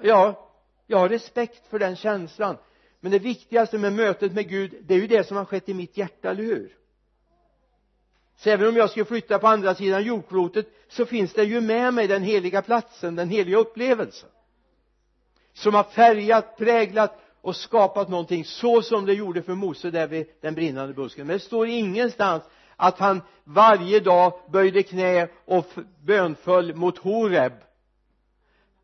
Ja 0.01 0.47
jag 0.88 0.97
har 0.97 1.09
respekt 1.09 1.67
för 1.67 1.79
den 1.79 1.95
känslan 1.95 2.57
men 2.99 3.11
det 3.11 3.19
viktigaste 3.19 3.77
med 3.77 3.93
mötet 3.93 4.34
med 4.34 4.49
Gud 4.49 4.75
det 4.82 4.93
är 4.93 4.99
ju 4.99 5.07
det 5.07 5.27
som 5.27 5.38
har 5.38 5.45
skett 5.45 5.69
i 5.69 5.73
mitt 5.73 5.97
hjärta, 5.97 6.29
eller 6.29 6.43
hur? 6.43 6.80
Så 8.43 8.49
även 8.49 8.67
om 8.67 8.75
jag 8.75 8.89
skulle 8.89 9.05
flytta 9.05 9.39
på 9.39 9.47
andra 9.47 9.75
sidan 9.75 10.03
jordklotet 10.03 10.67
så 10.87 11.05
finns 11.05 11.33
det 11.33 11.43
ju 11.43 11.61
med 11.61 11.93
mig 11.93 12.07
den 12.07 12.23
heliga 12.23 12.61
platsen, 12.61 13.15
den 13.15 13.29
heliga 13.29 13.57
upplevelsen. 13.57 14.29
Som 15.53 15.73
har 15.73 15.83
färgat, 15.83 16.57
präglat 16.57 17.19
och 17.41 17.55
skapat 17.55 18.09
någonting 18.09 18.45
så 18.45 18.81
som 18.81 19.05
det 19.05 19.13
gjorde 19.13 19.41
för 19.41 19.53
Mose 19.53 19.91
där 19.91 20.07
vid 20.07 20.27
den 20.41 20.53
brinnande 20.53 20.93
busken. 20.93 21.27
Men 21.27 21.33
det 21.33 21.43
står 21.43 21.67
ingenstans 21.67 22.43
att 22.75 22.99
han 22.99 23.21
varje 23.43 23.99
dag 23.99 24.33
böjde 24.51 24.83
knä 24.83 25.27
och 25.45 25.65
bönföll 26.03 26.75
mot 26.75 26.97
Horeb. 26.97 27.53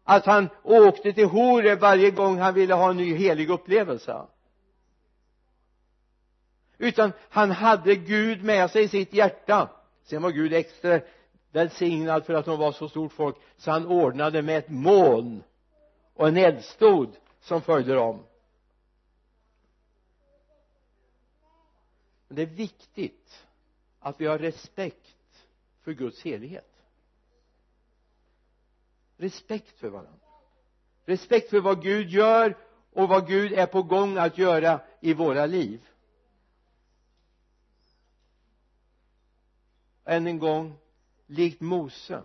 Att 0.03 0.26
han 0.26 0.49
åkte 0.64 1.14
till 1.14 1.28
Horeb 1.28 1.80
varje 1.80 2.12
gång 2.12 2.38
han 2.39 2.53
ville 2.53 2.74
ha 2.74 2.89
en 2.89 2.97
ny 2.97 3.16
helig 3.16 3.49
upplevelse 3.49 4.22
utan 6.78 7.12
han 7.30 7.52
hade 7.52 7.96
Gud 7.96 8.44
med 8.44 8.72
sig 8.72 8.84
i 8.84 8.88
sitt 8.88 9.14
hjärta. 9.14 9.70
Sen 10.04 10.22
var 10.22 10.32
Gud 10.32 10.54
extra 10.54 11.02
välsignad 11.52 12.26
för 12.26 12.34
att 12.34 12.46
de 12.46 12.60
var 12.60 12.72
så 12.72 12.90
stort 12.90 13.14
folk 13.14 13.36
så 13.58 13.72
han 13.72 13.88
ordnade 13.88 14.42
med 14.42 14.58
ett 14.58 14.70
moln 14.70 15.44
och 16.14 16.28
en 16.28 16.38
eldstod 16.38 17.16
som 17.40 17.62
följde 17.62 17.94
dem. 17.94 18.24
Men 22.28 22.36
det 22.36 22.42
är 22.42 22.46
viktigt 22.46 23.46
att 24.00 24.22
vi 24.22 24.26
har 24.26 24.38
respekt 24.38 25.46
för 25.82 25.92
Guds 25.92 26.22
helighet. 26.24 26.74
Respekt 29.18 29.80
för 29.80 29.90
varandra. 29.90 30.12
Respekt 31.06 31.50
för 31.50 31.60
vad 31.60 31.84
Gud 31.84 32.10
gör 32.10 32.58
och 32.94 33.10
vad 33.10 33.28
Gud 33.28 33.54
är 33.54 33.66
på 33.66 33.84
gång 33.84 34.18
att 34.18 34.38
göra 34.38 34.82
i 35.00 35.14
våra 35.14 35.46
liv. 35.46 35.88
Än 40.08 40.28
en 40.28 40.39
gång 40.39 40.78
likt 41.26 41.62
Mose 41.62 42.24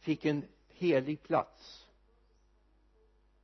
fick 0.00 0.24
en 0.24 0.44
helig 0.68 1.22
plats 1.22 1.86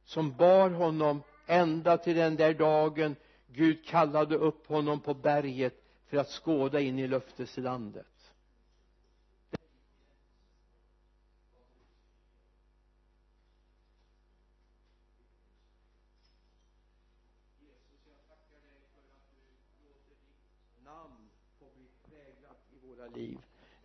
som 0.05 0.37
bar 0.37 0.71
honom 0.71 1.23
ända 1.47 1.99
till 1.99 2.17
den 2.17 2.37
där 2.37 2.55
dagen 2.55 3.17
Gud 3.47 3.87
kallade 3.87 4.37
upp 4.37 4.67
honom 4.67 5.01
på 5.01 5.15
berget 5.15 5.83
för 6.07 6.17
att 6.17 6.29
skåda 6.29 6.81
in 6.81 6.99
i 6.99 7.09
löfteslandet 7.09 8.19
liv 23.19 23.39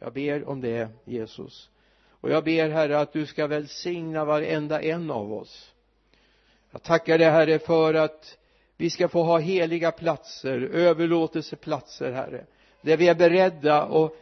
jag 0.04 0.14
ber 0.14 0.49
om 0.49 0.62
det 0.62 0.89
Jesus. 1.06 1.70
Och 2.10 2.30
jag 2.30 2.43
ber 2.43 2.70
herre 2.70 2.99
att 2.99 3.14
du 3.14 3.26
ska 3.26 3.47
välsigna 3.47 4.26
varenda 4.26 4.82
en 4.82 5.12
av 5.12 5.34
oss. 5.34 5.74
Jag 6.72 6.84
tackar 6.84 7.18
dig 7.18 7.30
herre 7.30 7.60
för 7.60 7.93
att 7.93 8.38
vi 8.78 8.89
ska 8.89 9.08
få 9.08 9.24
ha 9.24 9.39
heliga 9.39 9.91
platser 9.91 10.62
överlåtelseplatser 10.62 12.12
herre 12.12 12.45
där 12.82 12.97
vi 12.97 13.08
är 13.08 13.16
beredda 13.16 13.82
att 13.84 14.14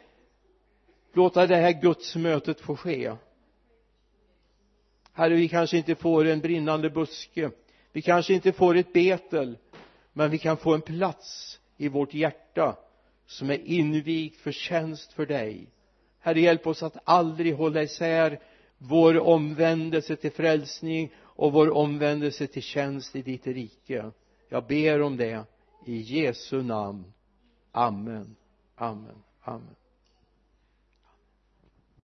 låta 1.13 1.47
det 1.47 1.55
här 1.55 1.81
gudsmötet 1.81 2.61
få 2.61 2.75
ske. 2.75 3.15
Herre 5.13 5.35
vi 5.35 5.49
kanske 5.49 5.77
inte 5.77 5.95
får 5.95 6.25
en 6.25 6.39
brinnande 6.39 6.89
buske 6.89 7.51
vi 7.91 8.01
kanske 8.01 8.33
inte 8.33 8.51
får 8.51 8.77
ett 8.77 8.93
betel 8.93 9.57
men 10.13 10.29
vi 10.29 10.37
kan 10.37 10.57
få 10.57 10.73
en 10.73 10.81
plats 10.81 11.59
i 11.77 11.87
vårt 11.87 12.13
hjärta 12.13 12.77
som 13.31 13.49
är 13.49 13.67
invigt 13.67 14.37
för 14.37 14.51
tjänst 14.51 15.13
för 15.13 15.25
dig. 15.25 15.67
Herre 16.19 16.41
hjälp 16.41 16.67
oss 16.67 16.83
att 16.83 16.97
aldrig 17.03 17.55
hålla 17.55 17.83
isär 17.83 18.39
vår 18.77 19.19
omvändelse 19.19 20.15
till 20.15 20.31
frälsning 20.31 21.11
och 21.17 21.53
vår 21.53 21.69
omvändelse 21.69 22.47
till 22.47 22.61
tjänst 22.61 23.15
i 23.15 23.21
ditt 23.21 23.47
rike. 23.47 24.11
Jag 24.49 24.67
ber 24.67 25.01
om 25.01 25.17
det 25.17 25.45
i 25.85 25.97
Jesu 25.97 26.61
namn. 26.63 27.13
Amen. 27.71 28.35
Amen. 28.75 29.23
Amen. 29.41 29.75